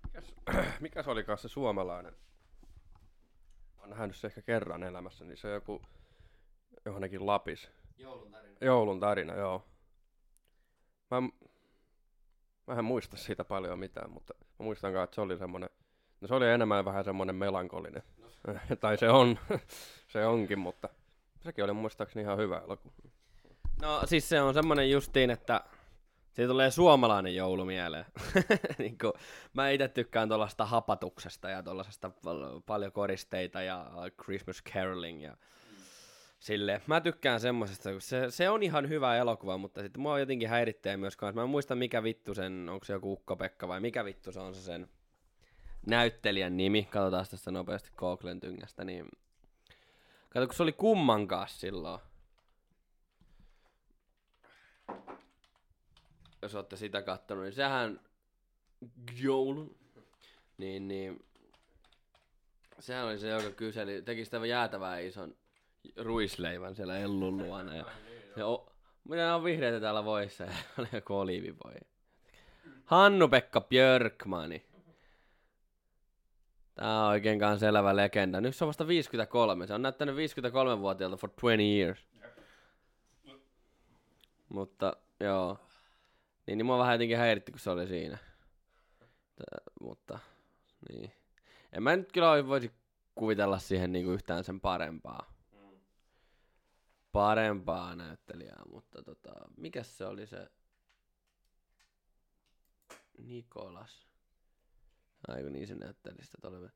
[0.04, 0.34] Mikäs,
[0.80, 2.14] mikä se oli se suomalainen
[3.84, 5.82] on nähnyt se ehkä kerran elämässä, niin se on joku
[6.86, 7.70] johonkin Lapis.
[7.98, 8.58] Joulun tarina.
[8.62, 9.66] Joulun tarina, joo.
[11.12, 11.22] Mä,
[12.68, 15.70] mä en muista siitä paljon mitään, mutta mä muistan että se oli semmonen,
[16.22, 18.04] no se oli enemmän vähän semmonen melankolinen.
[18.80, 19.40] tai se on,
[20.14, 20.90] se onkin, mutta
[21.42, 22.94] sekin oli muistaakseni ihan hyvä elokuva.
[23.82, 25.62] No siis se on semmonen justiin, että
[26.34, 28.06] siitä tulee suomalainen joulu mieleen.
[28.78, 29.14] niin kuin,
[29.54, 33.92] mä itse tykkään tuollaista hapatuksesta ja tuollaisesta pal- paljon koristeita ja
[34.24, 35.38] Christmas caroling ja
[36.44, 36.82] sille.
[36.88, 41.18] Mä tykkään semmosesta, se, se on ihan hyvä elokuva, mutta sitten mua jotenkin häiritsee myös
[41.18, 41.36] kanssa.
[41.36, 44.56] Mä en muista mikä vittu sen, onko se joku Ukko-Pekka vai mikä vittu se on
[44.56, 44.90] se sen
[45.88, 46.84] näyttelijän nimi.
[46.84, 49.10] Katsotaan tästä nopeasti Googlen tyngästä, niin
[50.30, 52.00] Kato, kun se oli kumman kanssa silloin.
[56.42, 58.00] Jos olette sitä kattonut, niin sehän
[59.18, 59.76] joulun,
[60.58, 61.26] niin, niin
[62.80, 65.36] sehän oli se, joka kyseli, teki sitä jäätävää ison
[65.98, 67.76] ruisleivän siellä Ellun luona.
[67.76, 67.86] Ja,
[68.36, 70.44] ja o, mitä on vihreitä täällä voissa?
[70.44, 71.74] Ja oli joku oliivivoi.
[72.86, 74.66] Hannu-Pekka Björkmani.
[76.76, 78.42] Tää on oikein kans elävä legenda.
[78.42, 79.68] Nyt se on vasta 53.
[79.68, 82.08] Se on näyttänyt 53-vuotiaalta for 20 years.
[84.50, 85.58] Mutta joo.
[86.48, 88.18] Niin, niin mua vähän jotenkin häiritti, kun se oli siinä.
[89.36, 90.20] Tää, mutta
[90.90, 91.12] niin.
[91.74, 92.72] En mä nyt kyllä oi- voisi
[93.16, 95.33] kuvitella siihen niinku yhtään sen parempaa.
[97.14, 100.48] Parempaa näyttelijää, mutta tota, mikä se oli se
[103.18, 104.08] Nikolas?
[105.28, 106.70] Aiku niin se näytteli sitä tuli.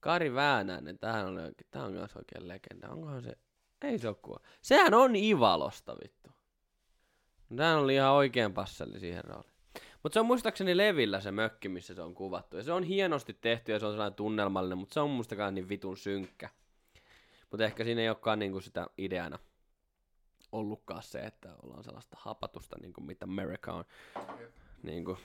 [0.00, 2.88] Kari Väänänen, tämähän on oikein, on myös oikein legenda.
[2.88, 3.38] Onkohan se,
[3.82, 4.38] ei se kuva.
[4.62, 6.30] Sehän on Ivalosta vittu.
[7.56, 9.54] Tää oli ihan oikein passelli siihen rooliin.
[10.02, 12.56] Mutta se on muistaakseni Levillä se mökki, missä se on kuvattu.
[12.56, 15.68] Ja se on hienosti tehty ja se on sellainen tunnelmallinen, mutta se on mustakaan niin
[15.68, 16.50] vitun synkkä.
[17.50, 19.38] Mutta ehkä siinä ei olekaan niinku sitä ideana
[20.54, 23.84] ollutkaan se, että ollaan sellaista hapatusta, niin kuin mitä America on.
[24.82, 25.18] Niin kuin.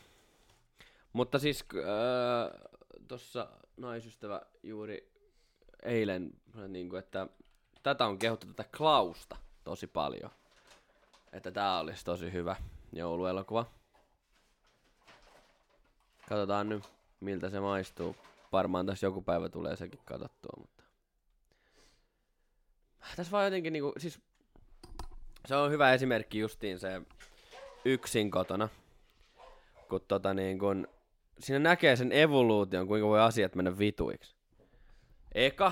[1.13, 2.71] Mutta siis äh,
[3.07, 5.11] tuossa naisystävä juuri
[5.83, 6.33] eilen,
[6.67, 7.27] niin kuin, että
[7.83, 10.31] tätä on kehuttu tätä Klausta tosi paljon.
[11.33, 12.55] Että tää olisi tosi hyvä
[12.93, 13.65] jouluelokuva.
[16.29, 16.83] Katsotaan nyt,
[17.19, 18.15] miltä se maistuu.
[18.51, 20.83] Varmaan tässä joku päivä tulee sekin katsottua, mutta...
[23.15, 24.19] Tässä vaan jotenkin niinku, siis...
[25.45, 27.01] Se on hyvä esimerkki justiin se
[27.85, 28.69] yksin kotona.
[29.89, 30.87] Kun tota niin kun...
[31.39, 34.35] Siinä näkee sen evoluution, kuinka voi asiat mennä vituiksi.
[35.35, 35.71] Eka,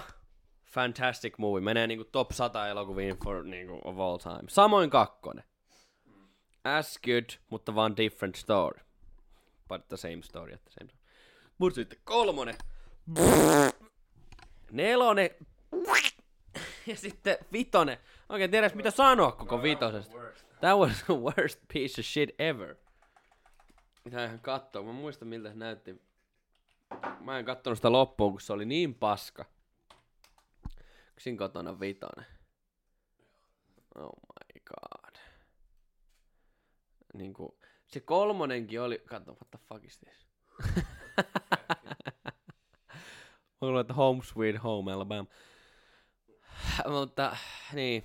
[0.66, 1.62] fantastic movie.
[1.62, 4.50] Menee niinku top 100 elokuviin for niinku of all time.
[4.50, 5.44] Samoin kakkonen.
[6.64, 8.80] As good, mutta vaan different story.
[9.68, 11.00] But the same story at the same time.
[11.58, 12.56] Mut sitten kolmonen.
[14.72, 15.30] Nelonen.
[16.92, 17.98] Ja sitten vitonen.
[18.30, 20.18] Oikein tiedä mitä sanoa koko vitosesta.
[20.60, 22.76] That was the worst piece of shit ever.
[24.06, 24.84] Mitä ihan kattoo.
[24.84, 26.02] Mä muistan miltä se näytti.
[27.20, 29.46] Mä en kattonut sitä loppuun, kun se oli niin paska.
[31.12, 32.26] Yksin kotona vitonen.
[33.96, 35.16] Oh my god.
[37.14, 40.28] Niinku, se kolmonenkin oli, katso, what the fuck is this?
[43.62, 45.30] Mä luulen, että Home Sweet Home Alabama.
[47.00, 47.38] Mutta,
[47.74, 48.04] niin.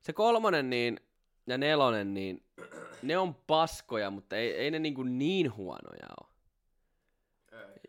[0.00, 1.00] Se kolmonen niin,
[1.46, 2.44] ja nelonen niin,
[3.02, 6.32] ne on paskoja, mutta ei, ei ne niinku niin huonoja ole.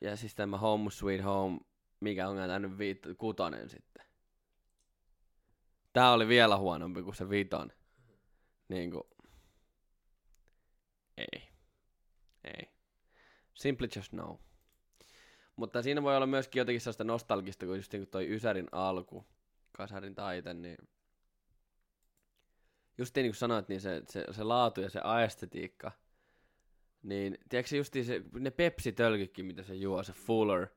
[0.02, 1.60] Ja siis tämä Home Sweet Home,
[2.00, 4.06] mikä on tämä nyt viit- kutonen sitten.
[5.94, 7.72] Tää oli vielä huonompi kuin se viton.
[8.70, 9.08] Niinku.
[11.18, 11.50] Ei.
[12.44, 12.70] Ei.
[13.54, 14.40] Simply just no.
[15.56, 19.26] Mutta siinä voi olla myöskin jotenkin sellaista nostalgista, kun just niin kuin toi Ysärin alku,
[19.74, 20.78] Kasarin taite, niin
[22.98, 25.92] just niin kuin sanoit, niin se, se, se laatu ja se aestetiikka,
[27.04, 30.68] niin tiedätkö justiin se, ne pepsitölkytkin, mitä se juo, se Fuller,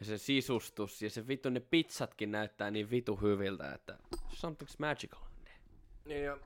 [0.00, 3.98] ja se sisustus, ja se vittu, ne pizzatkin näyttää niin vitu hyviltä, että
[4.30, 5.22] something's magical.
[6.04, 6.38] Niin ja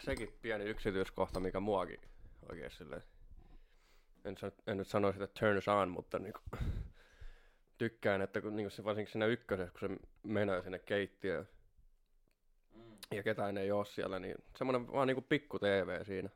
[0.00, 2.00] sekin pieni yksityiskohta, mikä muakin
[2.48, 3.02] oikein silleen,
[4.24, 6.40] en, en nyt sanoisi, että turns on, mutta niinku,
[7.78, 11.48] tykkään, että kun niinku se, varsinkin siinä ykkösessä, kun se menee sinne keittiöön
[13.10, 16.28] ja ketään ei oo siellä, niin semmoinen vaan niinku pikku TV siinä.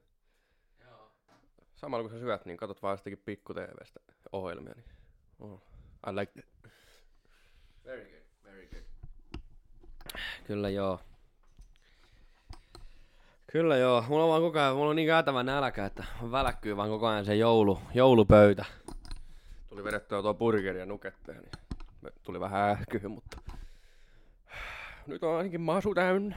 [1.77, 4.01] Samalla kun sä syöt, niin katsot vaan sitäkin pikku TVstä
[4.33, 4.85] ohjelmia, niin
[5.40, 5.62] oh,
[6.11, 6.46] I like it.
[7.85, 8.83] Very good, very good.
[10.46, 11.01] Kyllä joo.
[13.53, 14.05] Kyllä joo.
[14.09, 17.24] Mulla on vaan koko ajan, mulla on niin käytävä nälkä, että väläkkyy vaan koko ajan
[17.24, 18.64] se joulu, joulupöytä.
[19.78, 21.52] Tuli vedettyä tuo burgeri ja nuketteen, niin
[22.00, 23.40] me- tuli vähän ähkyä, mutta
[25.06, 26.36] nyt on ainakin masu täynnä.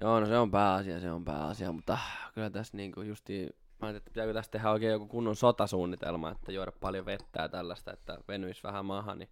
[0.00, 1.98] Joo, no se on pääasia, se on pääasia, mutta
[2.34, 3.48] kyllä tässä niinku justi, mä
[3.86, 7.92] ajattelin, että pitääkö tästä tehdä oikein joku kunnon sotasuunnitelma, että juoda paljon vettä ja tällaista,
[7.92, 9.30] että venyisi vähän maahan, niin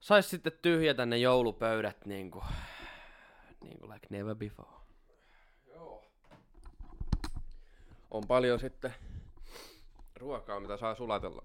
[0.00, 2.44] sais sitten tyhjätä ne joulupöydät niinku,
[3.60, 4.70] niinku like never before.
[5.74, 6.04] Joo.
[8.10, 8.94] On paljon sitten
[10.24, 11.44] ruokaa, mitä saa sulatella,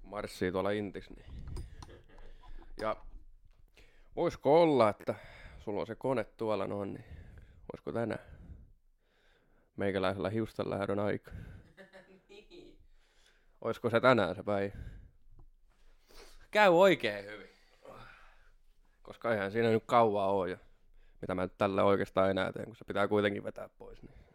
[0.00, 1.10] kun marssii tuolla intis.
[1.10, 1.26] Niin.
[2.80, 2.96] Ja
[4.16, 5.14] voisiko olla, että
[5.58, 7.04] sulla on se kone tuolla noin, niin
[7.72, 8.24] voisiko tänään
[9.76, 11.30] meikäläisellä hiusten lähdön aika?
[13.60, 14.76] Olisiko se tänään se päivä?
[16.50, 17.48] Käy oikein hyvin.
[19.02, 20.50] Koska eihän siinä nyt kauaa ole.
[20.50, 20.58] Ja
[21.20, 24.02] mitä mä nyt tällä oikeastaan enää teen, kun se pitää kuitenkin vetää pois.
[24.02, 24.27] Niin.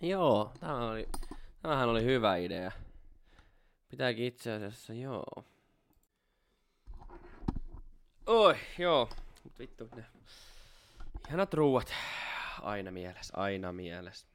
[0.00, 1.08] Joo, tämä oli,
[1.62, 2.72] tämähän oli hyvä idea.
[3.88, 5.44] Pitääkin itse asiassa, joo.
[8.26, 9.08] Oi, joo.
[9.44, 10.04] Mut vittu, ne
[11.28, 11.92] ihanat ruuat.
[12.62, 14.26] Aina mielessä, aina mielessä.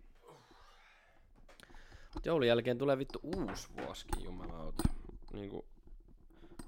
[2.14, 4.84] Mut joulun jälkeen tulee vittu uusi vuosikin, jumalauta.
[5.34, 5.66] Niinku,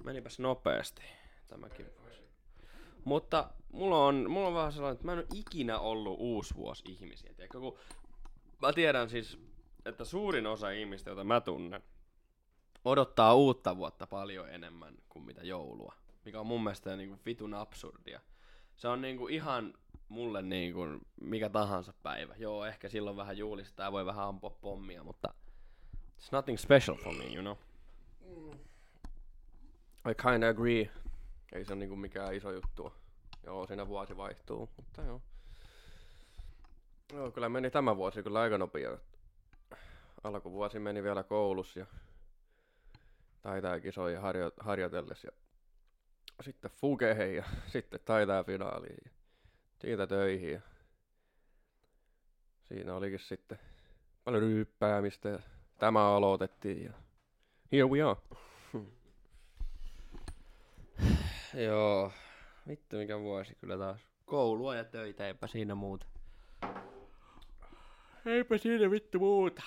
[0.04, 1.02] menipäs nopeasti
[1.48, 2.22] tämäkin vuosi.
[3.04, 6.82] Mutta mulla on, mulla on vähän sellainen, että mä en ole ikinä ollut uusi vuosi
[6.86, 7.34] ihmisiä.
[7.34, 7.78] Tiedätkö, kun
[8.62, 9.38] mä tiedän siis,
[9.84, 11.82] että suurin osa ihmistä, joita mä tunnen,
[12.84, 15.94] odottaa uutta vuotta paljon enemmän kuin mitä joulua.
[16.24, 18.20] Mikä on mun mielestä niinku vitun absurdia.
[18.76, 19.74] Se on niinku ihan
[20.08, 20.80] mulle niinku
[21.20, 22.34] mikä tahansa päivä.
[22.38, 25.34] Joo, ehkä silloin vähän juulista ja voi vähän ampua pommia, mutta
[26.18, 27.56] it's nothing special for me, you know.
[30.10, 30.90] I kinda agree.
[31.52, 32.92] Ei se ole niinku mikään iso juttu.
[33.46, 35.22] Joo, siinä vuosi vaihtuu, mutta joo.
[37.12, 38.98] Joo, kyllä meni tämä vuosi kyllä aika nopea.
[40.24, 41.86] Alkuvuosi meni vielä koulussa ja
[43.42, 45.32] taitaa kisoja harjo- harjoitellessa ja
[46.44, 49.10] sitten fukeihin ja sitten taitaa finaaliin ja
[49.80, 50.60] siitä töihin ja
[52.68, 53.58] siinä olikin sitten
[54.24, 55.38] paljon ryyppäämistä ja
[55.78, 56.92] tämä aloitettiin ja
[57.72, 58.20] here we are.
[61.66, 62.12] Joo.
[62.68, 64.00] Vittu mikä vuosi kyllä taas.
[64.24, 66.06] Koulua ja töitä, eipä siinä muuta.
[68.26, 69.62] Eipä siinä vittu muuta.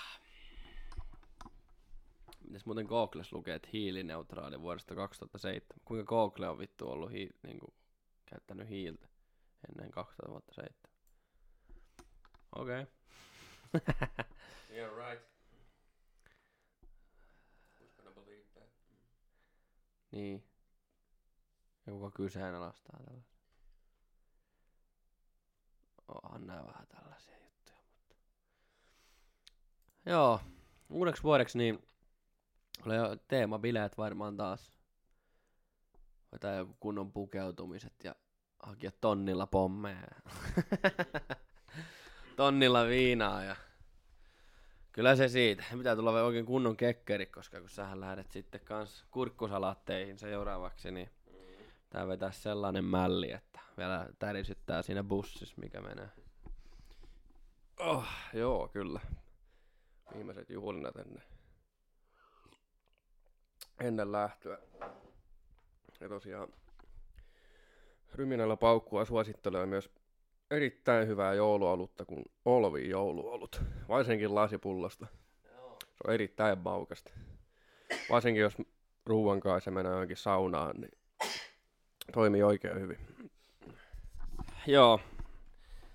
[2.47, 5.61] Mitäs muuten Googles lukee, että hiilineutraali vuodesta 2007?
[5.85, 7.73] Kuinka Google on vittu ollut hi- niinku,
[8.25, 9.07] käyttänyt hiiltä
[9.69, 10.73] ennen 2007?
[12.55, 12.81] Okei.
[12.81, 12.91] Okay.
[14.69, 15.23] Yeah, right.
[17.79, 18.69] Who's gonna believe that?
[20.11, 20.43] niin.
[21.85, 23.31] Ja kuka kyseenalaistaa tällaisia?
[26.07, 27.31] Onhan nää vähän tällaisia.
[30.05, 30.39] Joo,
[30.89, 31.83] uudeksi vuodeksi niin
[32.85, 34.71] oli jo teemabileet varmaan taas.
[36.31, 38.15] Vetää joku kunnon pukeutumiset ja
[38.63, 40.07] hakia tonnilla pommeja.
[42.35, 43.55] tonnilla viinaa ja
[44.91, 45.63] Kyllä se siitä.
[45.77, 51.09] Pitää tulla vielä oikein kunnon kekkeri, koska kun sähän lähdet sitten kans kurkkusalaatteihin seuraavaksi, niin
[51.89, 56.09] tää vetää sellainen mälli, että vielä tärisyttää siinä bussissa, mikä menee.
[57.79, 58.99] Oh, joo, kyllä.
[60.15, 61.24] Viimeiset juhlinnat ennen,
[63.80, 64.58] ennen lähtöä.
[66.00, 66.54] Ja tosiaan
[68.15, 69.89] Ryminällä paukkua suosittelee myös
[70.52, 73.62] erittäin hyvää jouluolutta kuin Olvi jouluolut.
[73.88, 75.08] Varsinkin lasipullosta.
[75.80, 77.12] Se on erittäin maukasta.
[78.10, 78.58] Varsinkin jos
[79.06, 80.91] ruuan kanssa menee johonkin saunaan, niin
[82.13, 82.97] toimii oikein hyvin.
[84.67, 85.00] Joo.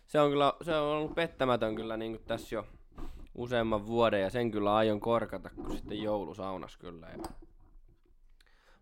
[0.07, 2.67] Se on kyllä, se on ollut pettämätön kyllä niin tässä jo
[3.37, 7.07] useamman vuoden ja sen kyllä aion korkata, kun sitten joulusaunas kyllä.
[7.07, 7.19] Ja...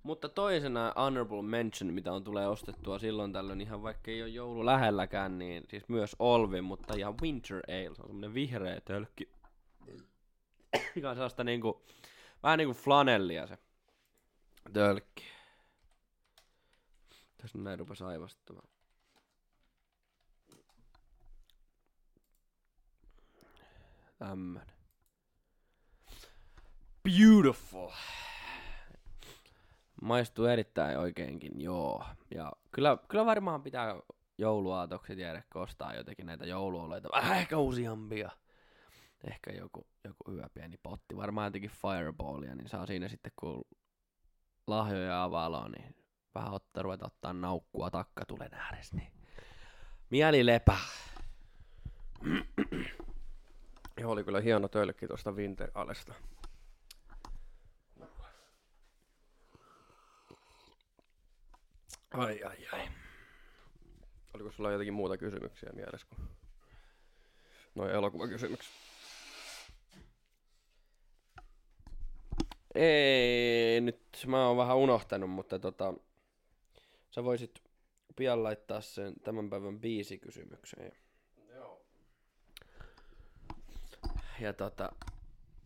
[0.03, 4.67] Mutta toisena honorable mention, mitä on tulee ostettua silloin tällöin, ihan vaikka ei ole joulu
[4.67, 9.29] lähelläkään, niin siis myös Olvi, mutta ihan Winter Ale, se on semmonen vihreä tölkki.
[10.95, 11.83] Mikä on sellaista niinku,
[12.43, 13.59] vähän niinku flanellia se
[14.73, 15.25] tölkki.
[17.37, 18.74] Tässä näin rupes aivastumaan.
[24.29, 24.67] Tämmönen.
[27.03, 27.91] Beautiful.
[30.03, 32.05] Maistuu erittäin oikeinkin, joo.
[32.35, 33.95] Ja kyllä, kyllä varmaan pitää
[34.39, 37.09] jouluaatoksi tiedä ostaa jotenkin näitä jouluoleita.
[37.13, 38.31] Vähän ehkä useampia.
[39.31, 41.17] Ehkä joku, joku hyvä pieni potti.
[41.17, 43.65] Varmaan jotenkin fireballia, niin saa siinä sitten kun
[44.67, 45.97] lahjoja avaa niin
[46.35, 49.13] vähän ottaa, ruveta ottaa naukkua takkatulen ääressä, niin
[50.11, 50.81] mieli lepää.
[54.01, 56.15] Joo, oli kyllä hieno tölkki tuosta Winter Alesta.
[62.11, 62.89] Ai ai ai.
[64.35, 66.29] Oliko sulla jotakin muuta kysymyksiä mielessä kuin
[67.75, 68.75] noin elokuvakysymyksiä?
[72.75, 75.95] Ei, nyt mä oon vähän unohtanut, mutta tota,
[77.11, 77.63] sä voisit
[78.17, 80.93] pian laittaa sen tämän päivän biisi kysymykseen.
[81.49, 81.87] Joo.
[84.41, 84.93] Ja tota,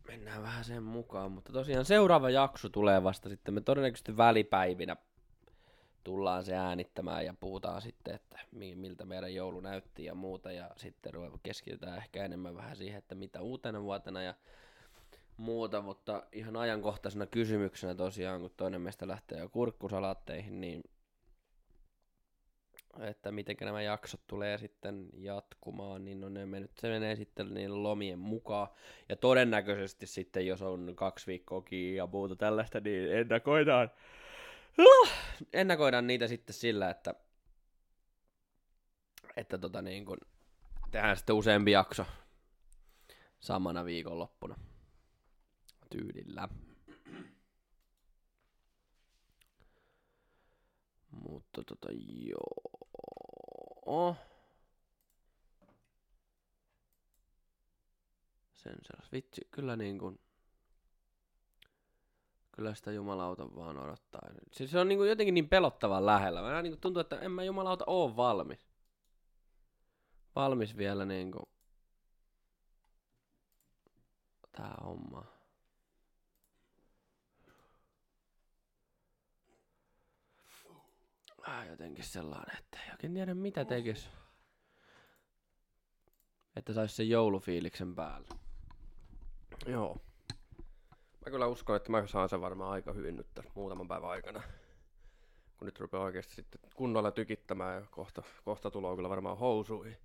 [0.07, 3.53] mennään vähän sen mukaan, mutta tosiaan seuraava jakso tulee vasta sitten.
[3.53, 4.95] Me todennäköisesti välipäivinä
[6.03, 10.51] tullaan se äänittämään ja puhutaan sitten, että mi- miltä meidän joulu näytti ja muuta.
[10.51, 14.33] Ja sitten keskitytään ehkä enemmän vähän siihen, että mitä uutena vuotena ja
[15.37, 15.81] muuta.
[15.81, 20.81] Mutta ihan ajankohtaisena kysymyksenä tosiaan, kun toinen meistä lähtee jo kurkkusalaatteihin, niin
[22.99, 27.83] että miten nämä jaksot tulee sitten jatkumaan, niin no ne mennyt, se menee sitten niiden
[27.83, 28.67] lomien mukaan.
[29.09, 33.91] Ja todennäköisesti sitten, jos on kaksi viikkoa kiinni ja muuta tällaista, niin ennakoidaan,
[35.53, 37.15] ennakoidaan niitä sitten sillä, että,
[39.37, 40.17] että tota niin kun,
[40.91, 42.05] tehdään sitten useampi jakso
[43.39, 44.55] samana viikonloppuna
[45.89, 46.49] tyylillä.
[51.29, 54.15] Mutta tota joo.
[58.55, 59.11] Sen sellaista.
[59.11, 60.19] Vitsi, kyllä niin kuin,
[62.51, 64.21] kyllä sitä jumalauta vaan odottaa.
[64.51, 66.41] Siis se on niin kuin jotenkin niin pelottavan lähellä.
[66.41, 68.69] Mä niin kuin tuntuu, että en mä jumalauta oo valmis.
[70.35, 71.49] Valmis vielä niin kuin
[74.51, 75.38] tää homma.
[81.47, 84.09] Ah, jotenkin sellainen, että ei oikein tiedä mitä tekis.
[86.55, 88.27] Että sais sen joulufiiliksen päälle.
[89.65, 89.97] Joo.
[91.25, 94.43] Mä kyllä uskon, että mä saan sen varmaan aika hyvin nyt tässä muutaman päivän aikana.
[95.57, 99.97] Kun nyt rupeaa oikeasti sitten kunnolla tykittämään ja kohta, kohta tulee kyllä varmaan housuihin.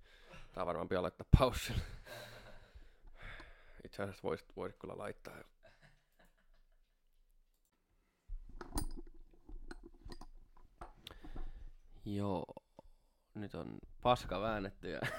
[0.53, 1.81] Tää varmaan pian laittaa paussille.
[3.83, 5.33] Itse asiassa voisit, voisit kyllä laittaa.
[12.05, 12.45] Joo.
[13.35, 14.99] Nyt on paska väännetty ja...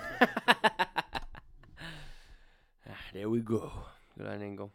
[2.91, 3.89] Ah, There we go.
[4.15, 4.73] Kyllä niinku...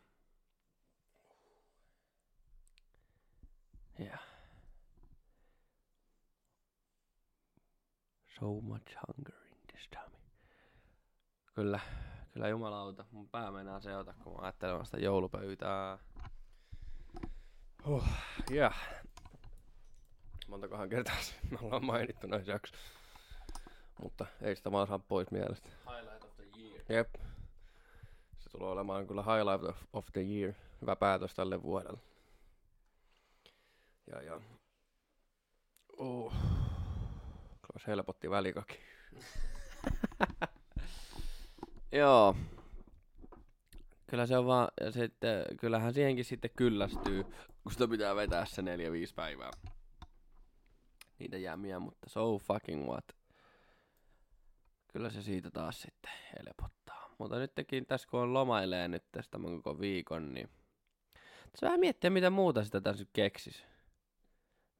[3.99, 4.19] Yeah.
[8.39, 10.17] So much hunger in this tummy.
[11.55, 11.79] Kyllä,
[12.33, 13.05] kyllä jumalauta.
[13.11, 15.97] Mun pää meinaa seota, kun mä ajattelen sitä joulupöytää.
[17.85, 18.05] Huh,
[18.51, 19.00] yeah.
[20.51, 22.91] Montakohan kertaa se me ollaan mainittu näissä jaksoissa.
[24.01, 25.69] Mutta ei sitä vaan saa pois mielestä.
[25.69, 26.81] Highlight of the year.
[26.89, 27.15] Jep.
[28.39, 30.53] Se tulee olemaan kyllä highlight of, of the year.
[30.81, 31.99] Hyvä päätös tälle vuodelle.
[34.07, 34.41] Ja ja.
[35.97, 36.33] Oh.
[37.77, 38.79] Se helpotti välikaki.
[42.01, 42.35] Joo.
[44.07, 47.23] Kyllä se on vaan, ja sitten, kyllähän siihenkin sitten kyllästyy,
[47.63, 49.51] kun sitä pitää vetää se neljä viisi päivää.
[51.21, 53.05] Niitä jämiä, mutta so fucking what.
[54.87, 57.15] Kyllä se siitä taas sitten helpottaa.
[57.17, 60.49] Mutta nytkin tässä kun on lomailee nyt tästä tämän koko viikon, niin
[61.51, 63.65] tässä vähän miettiä mitä muuta sitä tässä nyt keksis.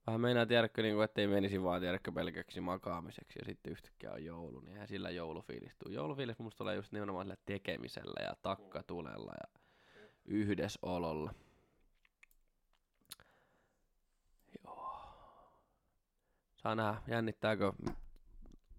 [0.07, 4.25] Vähän meinaa tiedäkö, niin kuin, ettei menisi vaan tiedäkö pelkäksi makaamiseksi ja sitten yhtäkkiä on
[4.25, 5.91] joulu, niin eihän sillä joulufiilis tuu.
[5.91, 9.59] Joulufiilis musta tulee just nimenomaan sillä tekemisellä ja takkatulella ja
[10.25, 11.33] yhdessäololla.
[14.65, 14.80] Joo.
[16.63, 17.73] Saa nähdä, jännittääkö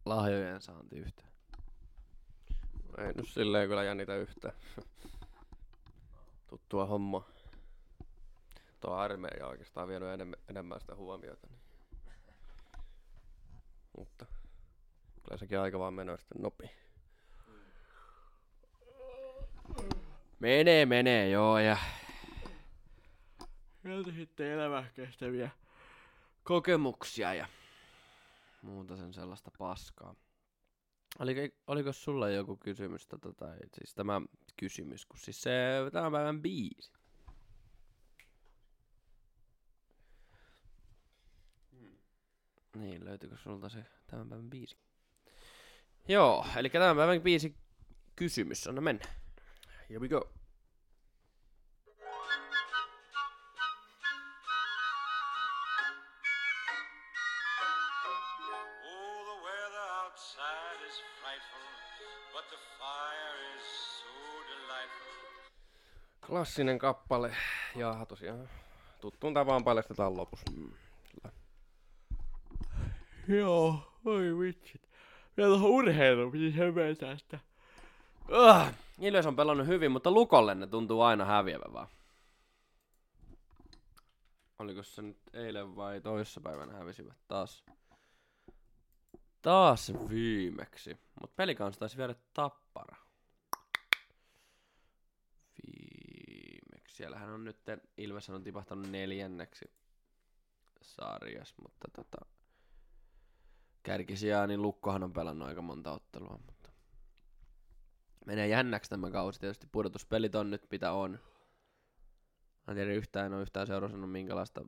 [0.04, 1.32] lahjojen saanti yhtään.
[2.98, 4.54] Ei nyt silleen kyllä jännitä yhtään.
[6.46, 7.24] Tuttua homma.
[8.80, 11.46] Tuo armeija oikeastaan vienyt enemmän, enemmän sitä huomiota.
[11.50, 11.62] Niin.
[13.98, 14.26] Mutta
[15.22, 16.70] kyllä sekin aika vaan menee sitten nopi.
[20.40, 21.76] Menee, menee, joo, ja...
[23.82, 25.50] Sieltä sitten elämä kestäviä
[26.44, 27.46] kokemuksia ja
[28.62, 30.14] muuta sen sellaista paskaa.
[31.18, 34.20] Oliko, oliko sulla joku kysymys, tota, tai siis tämä
[34.56, 35.50] kysymys, kun siis se
[35.92, 36.92] tämän päivän biisi?
[42.76, 44.76] Niin, löytyykö sulta se tämän päivän biisi?
[46.08, 47.56] Joo, eli tämän päivän biisi
[48.16, 49.04] kysymys, anna mennä.
[49.90, 50.41] Here we go.
[58.84, 61.60] Oh, the weather outside is frightful,
[62.32, 63.64] but the fire is
[64.00, 64.08] so
[64.48, 65.12] delightful.
[66.26, 67.36] Klassinen kappale.
[67.76, 68.48] Ja tosiaan
[69.00, 70.50] tuttuun tapaan paljastetaan lopussa.
[70.50, 70.72] Mm,
[71.12, 71.34] kyllä.
[73.28, 74.88] Joo, oi vitsit.
[75.36, 77.38] Vielä tuohon urheiluun piti hövetä, että...
[78.28, 78.66] Uh,
[79.00, 81.88] Ilves on pelannut hyvin, mutta Lukolle ne tuntuu aina häviävän vaan.
[84.58, 87.64] Oliko se nyt eilen vai toissapäivänä hävisivät taas?
[89.42, 90.98] Taas viimeksi.
[91.20, 92.96] Mut pelikans taisi viedä tappara.
[95.66, 96.96] Viimeksi.
[96.96, 97.58] Siellähän on nyt,
[97.96, 99.64] Ilves on tipahtanut neljänneksi
[100.82, 102.26] sarjas, mutta tota,
[103.82, 106.70] kärkisijaa, niin Lukkohan on pelannut aika monta ottelua, mutta
[108.26, 109.40] menee jännäksi tämä kausi.
[109.40, 111.10] Tietysti pudotuspelit on nyt mitä on.
[112.66, 114.64] Mä en tiedä yhtään, en ole yhtään seurannut minkälaista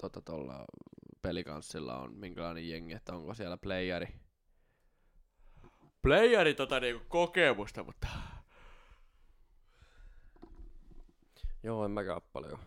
[0.00, 0.64] tota, tuolla
[1.22, 4.08] pelikanssilla on, minkälainen jengi, että onko siellä playeri.
[6.02, 8.08] Playeri tota niinku kokemusta, mutta
[11.62, 12.58] Joo, en mäkään paljon.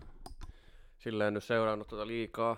[0.97, 2.57] Silleen nyt seurannut tota liikaa.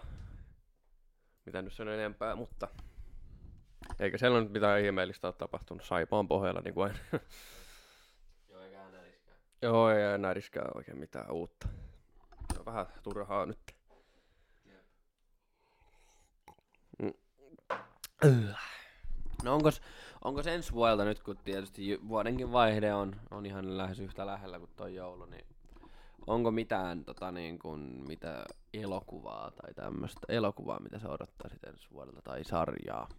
[1.45, 2.67] Mitä nyt sen enempää, mutta...
[3.99, 5.83] Eikä siellä nyt mitään ihmeellistä ole tapahtunut.
[5.83, 6.99] Saipaan pohjalla niin kuin aina.
[8.49, 9.37] Joo, eikä näriskään.
[9.61, 11.67] Joo, ei enää riskää oikein mitään uutta.
[12.53, 13.75] Se on vähän turhaa nyt.
[19.43, 19.81] No onkos,
[20.23, 24.71] onkos ensi vuodelta nyt, kun tietysti vuodenkin vaihde on, on ihan lähes yhtä lähellä kuin
[24.75, 25.45] toi joulu, niin
[26.27, 32.21] onko mitään tota niin kuin, mitä elokuvaa tai tämmöistä elokuvaa, mitä sä odottaisit ensi vuodelta
[32.21, 33.09] tai sarjaa?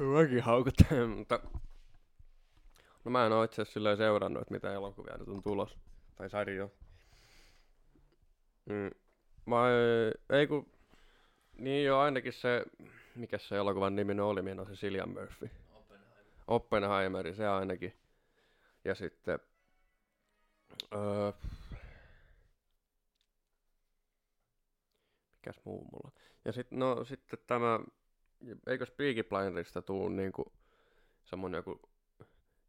[0.00, 0.74] Mäkin haukut,
[1.16, 1.40] mutta...
[3.04, 5.78] No mä en oo itse asiassa seurannut, että mitä elokuvia nyt on tulos.
[6.16, 6.72] Tai sarjo.
[8.66, 8.90] Mm.
[9.46, 9.56] Mä,
[10.30, 10.66] ei kun...
[11.58, 12.64] Niin jo ainakin se...
[13.14, 15.50] Mikä se elokuvan nimi nyt oli, minä se Cillian Murphy.
[16.46, 17.96] Oppenheimeri, se ainakin.
[18.84, 19.38] Ja sitten...
[20.94, 21.32] Öö,
[25.36, 26.12] mikäs muu mulla?
[26.44, 27.80] Ja sitten, no sitten tämä...
[28.66, 30.52] Eikös Peaky Blinderista tuu niinku
[31.24, 31.80] semmonen joku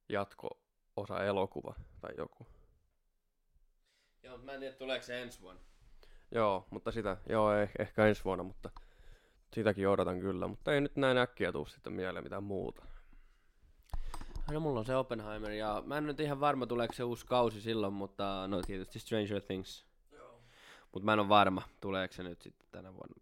[0.09, 2.47] jatko-osa elokuva tai joku?
[4.23, 5.61] Joo, mä en tiedä, tuleeko se ensi vuonna.
[6.31, 8.69] Joo, mutta sitä, joo, ei, ehkä ensi vuonna, mutta
[9.53, 12.85] sitäkin odotan kyllä, mutta ei nyt näin äkkiä tuu sitten mieleen mitään muuta.
[14.51, 17.61] No mulla on se Oppenheimer ja mä en nyt ihan varma tuleeko se uusi kausi
[17.61, 19.85] silloin, mutta no tietysti Stranger Things.
[20.91, 23.21] Mutta mä en ole varma, tuleeko se nyt sitten tänä vuonna.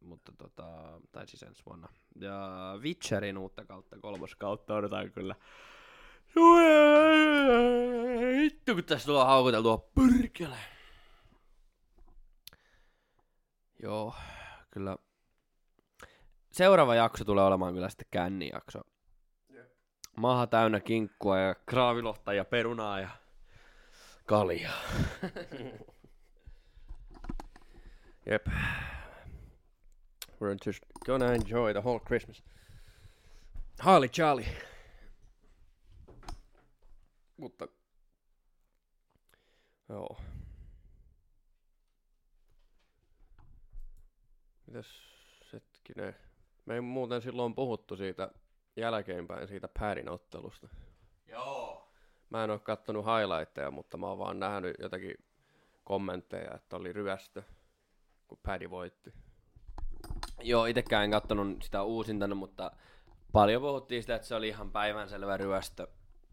[0.00, 1.88] Mutta tota, tai siis ensi vuonna.
[2.20, 2.50] Ja
[2.80, 5.34] Witcherin uutta kautta, kolmos kautta odotan kyllä.
[8.42, 10.56] Hittu kun tässä tulee haukuteltua pyrkele.
[13.82, 14.14] Joo,
[14.70, 14.96] kyllä.
[16.52, 18.80] Seuraava jakso tulee olemaan kyllä sitten kännijakso.
[20.16, 23.08] Maha täynnä kinkkua ja kraavilohta ja perunaa ja
[24.26, 24.78] kaljaa.
[28.30, 28.46] Jep.
[30.40, 32.42] We're just gonna enjoy the whole Christmas.
[33.80, 34.56] Harley Charlie.
[37.36, 37.68] Mutta...
[39.88, 40.20] Joo.
[44.72, 45.02] Mitäs
[45.52, 46.16] hetkinen?
[46.66, 48.30] Me ei muuten silloin puhuttu siitä
[48.76, 50.68] jälkeenpäin siitä Pärin ottelusta.
[51.26, 51.92] Joo.
[52.30, 55.14] Mä en oo kattonut highlightteja, mutta mä oon vaan nähnyt jotakin
[55.84, 57.42] kommentteja, että oli ryöstö,
[58.28, 59.12] kun Paddy voitti.
[60.40, 62.70] Joo, itekään en kattonut sitä uusintana, mutta
[63.32, 65.86] paljon puhuttiin sitä, että se oli ihan päivänselvä ryöstö.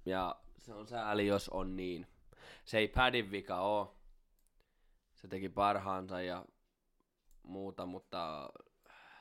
[0.05, 2.07] Ja se on sääli, jos on niin.
[2.65, 3.95] Se ei Padin vika oo.
[5.15, 6.45] Se teki parhaansa ja
[7.49, 8.49] muuta, mutta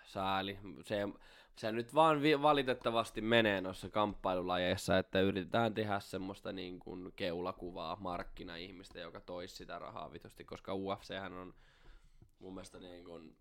[0.04, 0.58] sääli.
[0.84, 1.08] Se,
[1.56, 7.96] se nyt vaan vi- valitettavasti menee noissa kamppailulajeissa, että yritetään tehdä semmoista niin kuin keulakuvaa
[8.00, 11.54] markkina-ihmistä, joka toisi sitä rahaa vitusti, koska UFChän on
[12.38, 13.36] mun mielestä niin kuin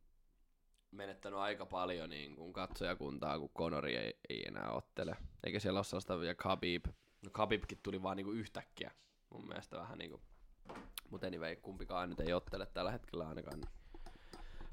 [0.91, 5.15] menettänyt aika paljon niin kuin katsojakuntaa, kun Conori ei, ei enää ottele.
[5.43, 6.85] Eikä siellä ole sellaista, ja Khabib.
[7.25, 8.91] No Khabibkin tuli vaan niin kuin yhtäkkiä.
[9.29, 10.21] Mun mielestä vähän niin kuin,
[11.09, 13.59] mutta anyway, kumpikaan nyt ei ottele tällä hetkellä ainakaan.
[13.59, 13.69] Niin.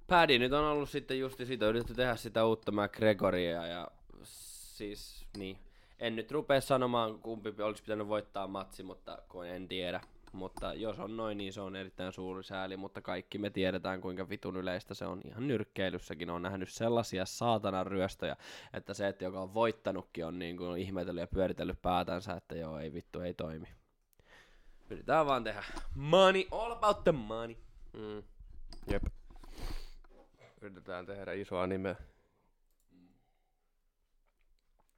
[0.07, 3.89] Paddy nyt on ollut sitten justi siitä, yritetty tehdä sitä uutta McGregoria ja
[4.23, 5.59] siis niin.
[5.99, 10.01] En nyt rupea sanomaan kumpi olisi pitänyt voittaa matsi, mutta kun en tiedä.
[10.33, 14.29] Mutta jos on noin, niin se on erittäin suuri sääli, mutta kaikki me tiedetään kuinka
[14.29, 15.21] vitun yleistä se on.
[15.25, 18.37] Ihan nyrkkeilyssäkin on nähnyt sellaisia saatanan ryöstöjä,
[18.73, 22.79] että se, että joka on voittanutkin, on niin kuin ihmetellyt ja pyöritellyt päätänsä, että joo,
[22.79, 23.69] ei vittu, ei toimi.
[24.91, 27.57] Yritetään vaan tehdä money, all about the money.
[27.93, 28.23] Mm.
[28.91, 29.03] Jep
[30.65, 31.97] yritetään tehdä isoa nimeä.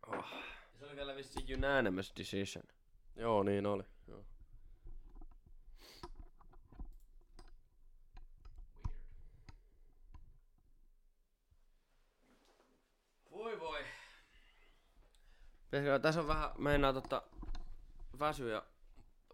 [0.06, 0.14] Oh.
[0.14, 0.32] Ah.
[0.78, 2.64] Se oli vielä vissi unanimous decision.
[3.16, 3.82] Joo, niin oli.
[4.06, 4.24] Joo.
[13.30, 13.84] Voi voi.
[15.64, 17.22] Pitäisikö, tässä on vähän, meinaa tota,
[18.18, 18.66] väsy ja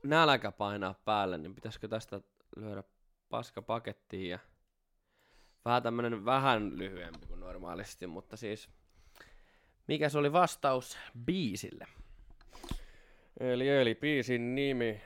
[0.02, 2.20] nälkä painaa päälle, niin pitäisikö tästä
[2.56, 2.82] lyödä
[3.28, 4.38] paska pakettiin ja
[5.64, 8.68] vähän tämmönen vähän lyhyempi kuin normaalisti, mutta siis
[9.86, 11.86] mikä se oli vastaus biisille?
[13.40, 15.00] Eli, eli biisin nimi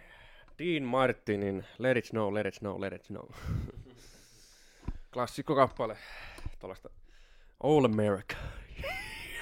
[0.59, 3.31] Dean Martinin Let It Snow, Let It Snow, Let It Snow.
[5.13, 5.99] Klassikko kappale.
[6.59, 6.91] Tuollaista
[7.63, 8.37] All America.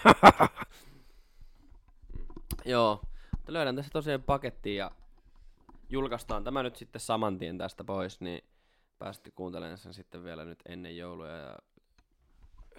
[2.64, 3.00] Joo,
[3.48, 4.90] löydän tässä tosiaan pakettiin ja
[5.90, 8.44] julkaistaan tämä nyt sitten saman tien tästä pois, niin
[8.98, 11.28] pääsette kuuntelemaan sen sitten vielä nyt ennen joulua.
[11.28, 11.58] Ja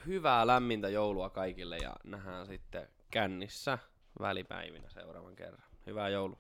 [0.06, 3.78] hyvää lämmintä joulua kaikille ja nähdään sitten kännissä
[4.20, 5.64] välipäivinä seuraavan kerran.
[5.86, 6.40] Hyvää joulua.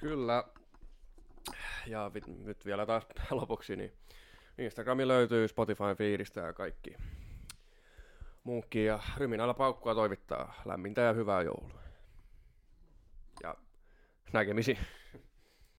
[0.00, 0.44] Kyllä.
[1.86, 2.10] Ja
[2.44, 3.92] nyt vielä taas lopuksi, niin
[4.58, 6.96] Instagrami löytyy Spotify fiilistä ja kaikki
[8.44, 8.84] muukki.
[8.84, 11.80] Ja Ryminällä paukkua toivittaa lämmintä ja hyvää joulua.
[13.42, 13.54] Ja
[14.32, 14.78] näkemisiin.